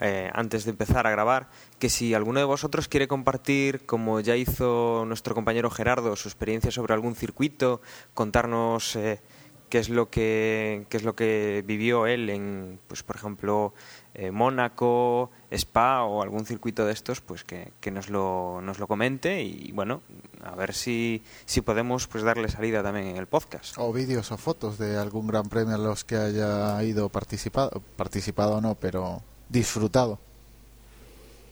eh, 0.00 0.30
antes 0.32 0.64
de 0.64 0.70
empezar 0.70 1.06
a 1.06 1.10
grabar, 1.10 1.48
que 1.78 1.88
si 1.88 2.14
alguno 2.14 2.38
de 2.40 2.44
vosotros 2.46 2.88
quiere 2.88 3.08
compartir, 3.08 3.84
como 3.86 4.20
ya 4.20 4.36
hizo 4.36 5.04
nuestro 5.06 5.34
compañero 5.34 5.70
Gerardo, 5.70 6.14
su 6.16 6.28
experiencia 6.28 6.70
sobre 6.70 6.94
algún 6.94 7.14
circuito, 7.14 7.80
contarnos 8.14 8.94
eh, 8.96 9.20
qué 9.68 9.78
es 9.78 9.88
lo 9.88 10.08
que 10.08 10.86
qué 10.88 10.96
es 10.96 11.02
lo 11.02 11.14
que 11.14 11.62
vivió 11.66 12.06
él 12.06 12.30
en, 12.30 12.78
pues 12.86 13.02
por 13.02 13.16
ejemplo, 13.16 13.74
eh, 14.14 14.30
Mónaco, 14.30 15.30
Spa 15.50 16.04
o 16.04 16.22
algún 16.22 16.46
circuito 16.46 16.84
de 16.84 16.92
estos, 16.92 17.20
pues 17.20 17.44
que, 17.44 17.72
que 17.80 17.90
nos 17.90 18.08
lo 18.08 18.60
nos 18.62 18.78
lo 18.78 18.86
comente 18.86 19.42
y 19.42 19.72
bueno, 19.72 20.02
a 20.44 20.54
ver 20.54 20.74
si 20.74 21.22
si 21.44 21.60
podemos 21.60 22.06
pues 22.06 22.24
darle 22.24 22.48
salida 22.48 22.82
también 22.82 23.08
en 23.08 23.16
el 23.16 23.26
podcast. 23.26 23.76
o 23.78 23.92
vídeos 23.92 24.32
o 24.32 24.38
fotos 24.38 24.78
de 24.78 24.96
algún 24.96 25.26
gran 25.26 25.48
premio 25.48 25.74
a 25.74 25.78
los 25.78 26.04
que 26.04 26.16
haya 26.16 26.82
ido 26.82 27.08
participado. 27.08 27.82
Participado 27.96 28.60
no, 28.60 28.74
pero 28.74 29.22
disfrutado. 29.48 30.18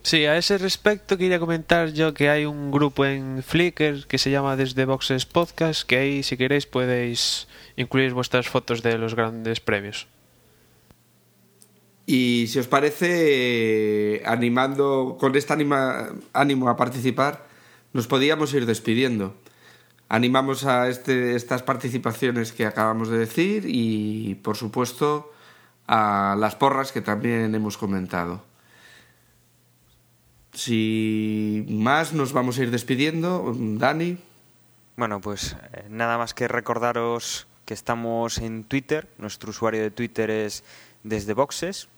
Sí, 0.03 0.25
a 0.25 0.37
ese 0.37 0.57
respecto 0.59 1.19
quería 1.19 1.41
comentar 1.41 1.93
yo 1.93 2.15
que 2.15 2.31
hay 2.31 2.45
un 2.45 2.71
grupo 2.71 3.05
en 3.05 3.43
Flickr 3.43 4.07
que 4.07 4.19
se 4.19 4.31
llama 4.31 4.55
Desde 4.57 4.85
Boxes 4.85 5.27
Podcast, 5.27 5.83
que 5.87 5.97
ahí 5.99 6.23
si 6.23 6.37
queréis 6.37 6.67
podéis 6.67 7.49
incluir 7.77 8.13
vuestras 8.15 8.47
fotos 8.49 8.83
de 8.83 8.99
los 8.99 9.15
grandes 9.17 9.59
premios. 9.61 10.07
y 12.09 12.47
si 12.47 12.61
os 12.61 12.69
parece, 12.69 14.23
animando 14.25 15.17
con 15.19 15.35
este 15.35 15.53
anima- 15.53 16.11
ánimo 16.33 16.69
a 16.69 16.77
participar, 16.77 17.47
nos 17.93 18.07
podíamos 18.07 18.55
ir 18.55 18.65
despidiendo. 18.65 19.35
Animamos 20.09 20.65
a 20.67 20.89
este, 20.89 21.35
estas 21.35 21.65
participaciones 21.65 22.53
que 22.53 22.65
acabamos 22.65 23.09
de 23.09 23.19
decir 23.19 23.65
y, 23.67 24.37
por 24.37 24.57
supuesto, 24.57 25.33
a 25.87 26.37
las 26.39 26.55
porras 26.57 26.93
que 26.93 27.01
también 27.01 27.55
hemos 27.55 27.77
comentado. 27.77 28.43
Si 30.53 31.67
más, 31.69 32.15
nos 32.15 32.33
vamos 32.33 32.59
a 32.59 32.63
ir 32.63 32.71
despidiendo. 32.71 33.53
Dani. 33.55 34.19
Bueno, 34.97 35.21
pues 35.21 35.55
eh, 35.75 35.85
nada 35.91 36.17
más 36.17 36.33
que 36.33 36.49
recordaros 36.49 37.47
que 37.67 37.75
estamos 37.75 38.39
en 38.39 38.65
Twitter. 38.65 39.07
Nuestro 39.19 39.51
usuario 39.51 39.83
de 39.83 39.91
Twitter 39.91 40.31
es 40.31 40.65
desde 41.03 41.35
boxes. 41.35 41.89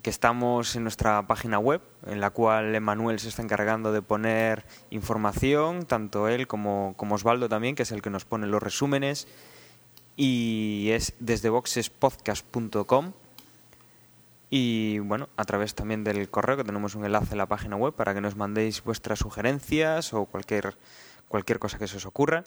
Que 0.00 0.08
estamos 0.08 0.76
en 0.76 0.82
nuestra 0.82 1.26
página 1.26 1.58
web, 1.58 1.82
en 2.06 2.20
la 2.20 2.30
cual 2.30 2.74
Emanuel 2.74 3.20
se 3.20 3.28
está 3.28 3.42
encargando 3.42 3.92
de 3.92 4.02
poner 4.02 4.64
información, 4.90 5.84
tanto 5.84 6.28
él 6.28 6.46
como, 6.46 6.94
como 6.96 7.14
Osvaldo 7.14 7.48
también, 7.48 7.74
que 7.74 7.84
es 7.84 7.92
el 7.92 8.02
que 8.02 8.10
nos 8.10 8.24
pone 8.24 8.46
los 8.46 8.62
resúmenes. 8.62 9.28
Y 10.16 10.90
es 10.92 11.14
desde 11.18 11.48
boxespodcast.com. 11.48 13.12
Y 14.50 15.00
bueno, 15.00 15.28
a 15.36 15.44
través 15.44 15.74
también 15.74 16.04
del 16.04 16.30
correo, 16.30 16.56
que 16.56 16.64
tenemos 16.64 16.94
un 16.94 17.04
enlace 17.04 17.32
en 17.32 17.38
la 17.38 17.46
página 17.46 17.76
web 17.76 17.92
para 17.94 18.14
que 18.14 18.20
nos 18.20 18.36
mandéis 18.36 18.84
vuestras 18.84 19.18
sugerencias 19.18 20.14
o 20.14 20.26
cualquier, 20.26 20.76
cualquier 21.28 21.58
cosa 21.58 21.78
que 21.78 21.88
se 21.88 21.96
os 21.96 22.06
ocurra. 22.06 22.44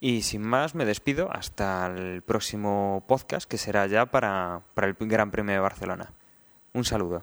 Y 0.00 0.22
sin 0.22 0.42
más, 0.42 0.74
me 0.74 0.84
despido 0.84 1.30
hasta 1.30 1.86
el 1.86 2.22
próximo 2.22 3.04
podcast, 3.06 3.48
que 3.48 3.58
será 3.58 3.86
ya 3.86 4.06
para, 4.06 4.62
para 4.74 4.88
el 4.88 4.96
Gran 4.98 5.30
Premio 5.30 5.54
de 5.54 5.60
Barcelona. 5.60 6.12
Un 6.72 6.84
saludo. 6.84 7.22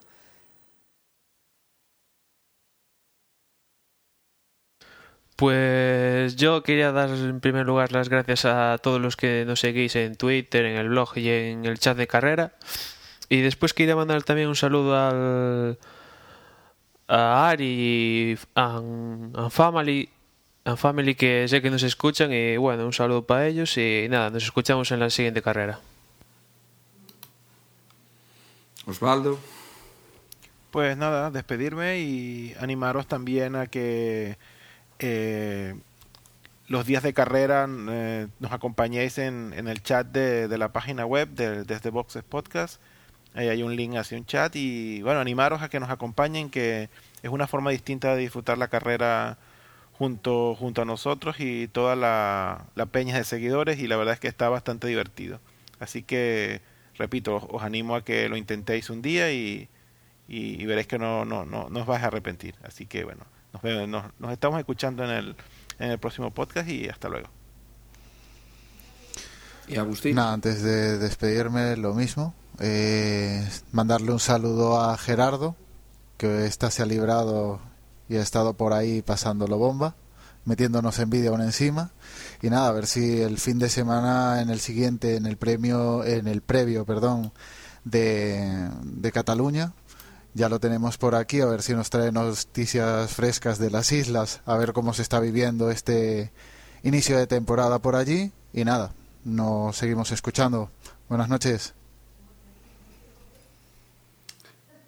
Pues 5.40 6.36
yo 6.36 6.64
quería 6.64 6.92
dar 6.92 7.10
en 7.12 7.40
primer 7.40 7.66
lugar 7.66 7.94
las 7.94 8.10
gracias 8.10 8.44
a 8.44 8.78
todos 8.78 9.00
los 9.00 9.16
que 9.16 9.46
nos 9.48 9.62
seguís 9.62 9.96
en 9.96 10.18
Twitter, 10.18 10.66
en 10.66 10.76
el 10.76 10.90
blog 10.90 11.18
y 11.18 11.30
en 11.30 11.64
el 11.64 11.80
chat 11.80 11.96
de 11.96 12.08
carrera. 12.08 12.52
Y 13.30 13.40
después 13.40 13.74
quería 13.74 13.96
mandar 13.96 14.22
también 14.24 14.50
un 14.50 14.58
saludo 14.58 14.98
al 14.98 15.80
a 17.08 17.50
Ari 17.52 18.38
and, 18.54 19.38
and 19.38 19.50
Family 19.50 20.10
and 20.66 20.78
Family 20.78 21.16
que 21.16 21.48
sé 21.48 21.62
que 21.62 21.70
nos 21.70 21.84
escuchan 21.84 22.34
y 22.34 22.58
bueno, 22.58 22.86
un 22.86 22.92
saludo 22.92 23.26
para 23.26 23.48
ellos 23.48 23.78
y 23.78 24.08
nada, 24.10 24.32
nos 24.32 24.44
escuchamos 24.44 24.92
en 24.92 25.00
la 25.00 25.10
siguiente 25.10 25.42
carrera. 25.42 25.80
Osvaldo. 28.86 29.40
Pues 30.72 30.98
nada, 30.98 31.32
despedirme 31.32 32.00
y 32.00 32.54
animaros 32.60 33.08
también 33.08 33.56
a 33.56 33.68
que 33.68 34.38
eh, 35.00 35.76
los 36.68 36.86
días 36.86 37.02
de 37.04 37.14
carrera 37.14 37.68
eh, 37.90 38.28
nos 38.40 38.52
acompañéis 38.52 39.18
en, 39.18 39.54
el 39.54 39.82
chat 39.82 40.08
de, 40.08 40.56
la 40.58 40.72
página 40.72 41.06
web 41.06 41.30
de, 41.30 41.64
desde 41.64 41.90
Boxes 41.90 42.24
Podcast. 42.24 42.80
Ahí 43.34 43.48
hay 43.48 43.64
un 43.64 43.76
link 43.76 43.96
hacia 43.96 44.18
un 44.18 44.26
chat 44.26 44.56
y 44.56 45.02
bueno, 45.02 45.20
animaros 45.20 45.62
a 45.62 45.70
que 45.70 45.80
nos 45.80 45.90
acompañen, 45.90 46.50
que 46.50 46.90
es 47.24 47.30
una 47.30 47.48
forma 47.48 47.72
distinta 47.72 48.16
de 48.16 48.22
disfrutar 48.22 48.58
la 48.58 48.68
carrera 48.68 49.38
junto, 49.94 50.56
junto 50.56 50.82
a 50.82 50.86
nosotros 50.86 51.40
y 51.40 51.68
toda 51.68 51.96
la, 51.96 52.88
peña 52.92 53.18
de 53.18 53.24
seguidores 53.24 53.80
y 53.80 53.88
la 53.88 53.98
verdad 53.98 54.14
es 54.16 54.20
que 54.20 54.28
está 54.28 54.50
bastante 54.50 54.88
divertido. 54.88 55.40
Así 55.80 56.04
que, 56.04 56.62
repito, 56.98 57.36
os, 57.36 57.44
os 57.50 57.64
animo 57.64 57.96
a 57.96 58.04
que 58.04 58.30
lo 58.30 58.38
intentéis 58.38 58.90
un 58.90 59.02
día 59.02 59.32
y, 59.32 59.70
y, 60.28 60.62
y 60.62 60.66
veréis 60.66 60.88
que 60.88 61.00
no, 61.00 61.26
no, 61.26 61.46
no, 61.46 61.70
no 61.70 61.80
os 61.80 61.88
vais 61.88 62.04
a 62.04 62.08
arrepentir. 62.08 62.56
Así 62.64 62.86
que 62.86 63.04
bueno, 63.04 63.26
nos, 63.54 63.62
vemos- 63.62 63.88
nos, 63.90 64.04
nos 64.20 64.32
estamos 64.32 64.60
escuchando 64.60 65.04
en 65.04 65.10
el, 65.12 65.36
en 65.80 65.92
el 65.92 66.00
próximo 66.00 66.32
podcast 66.32 66.68
y 66.70 66.88
hasta 66.90 67.10
luego. 67.10 67.28
Y 69.68 69.78
Agustín. 69.78 70.16
Nada, 70.16 70.34
antes 70.34 70.64
de 70.64 70.98
despedirme, 70.98 71.78
lo 71.78 71.94
mismo. 71.94 72.34
Eh, 72.60 73.48
mandarle 73.72 74.12
un 74.12 74.20
saludo 74.20 74.82
a 74.82 74.98
Gerardo, 74.98 75.56
que 76.18 76.46
esta 76.46 76.72
se 76.72 76.82
ha 76.82 76.86
librado 76.86 77.60
y 78.10 78.16
ha 78.18 78.22
estado 78.22 78.54
por 78.56 78.74
ahí 78.74 79.02
pasándolo 79.04 79.58
bomba, 79.58 79.96
metiéndonos 80.46 80.98
en 81.00 81.10
vídeo 81.12 81.32
aún 81.32 81.42
encima. 81.42 81.92
Y 82.42 82.50
nada, 82.50 82.70
a 82.70 82.72
ver 82.72 82.88
si 82.88 83.22
el 83.22 83.38
fin 83.38 83.60
de 83.60 83.70
semana, 83.70 84.42
en 84.42 84.50
el 84.50 84.60
siguiente, 84.60 85.16
en 85.16 85.26
el 85.28 85.38
premio, 85.38 86.04
en 86.04 86.28
el 86.28 86.42
previo, 86.42 86.84
perdón, 86.86 87.32
de, 87.84 88.70
de 88.84 89.12
Cataluña, 89.12 89.74
ya 90.34 90.50
lo 90.50 90.60
tenemos 90.60 90.98
por 90.98 91.16
aquí, 91.16 91.42
a 91.42 91.46
ver 91.46 91.62
si 91.62 91.74
nos 91.74 91.90
trae 91.90 92.12
noticias 92.12 93.14
frescas 93.14 93.60
de 93.60 93.72
las 93.72 93.92
islas, 93.92 94.42
a 94.46 94.58
ver 94.58 94.74
cómo 94.74 94.94
se 94.94 95.02
está 95.02 95.20
viviendo 95.20 95.72
este 95.72 96.32
inicio 96.84 97.18
de 97.18 97.28
temporada 97.28 97.80
por 97.80 97.96
allí. 97.96 98.32
Y 98.54 98.66
nada, 98.66 98.94
nos 99.24 99.76
seguimos 99.78 100.12
escuchando. 100.12 100.72
Buenas 101.08 101.30
noches. 101.30 101.74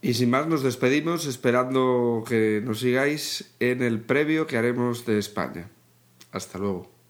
Y 0.01 0.15
sin 0.15 0.31
más 0.31 0.47
nos 0.47 0.63
despedimos 0.63 1.27
esperando 1.27 2.23
que 2.27 2.61
nos 2.63 2.79
sigáis 2.79 3.53
en 3.59 3.83
el 3.83 4.01
previo 4.01 4.47
que 4.47 4.57
haremos 4.57 5.05
de 5.05 5.19
España. 5.19 5.69
Hasta 6.31 6.57
luego. 6.57 7.00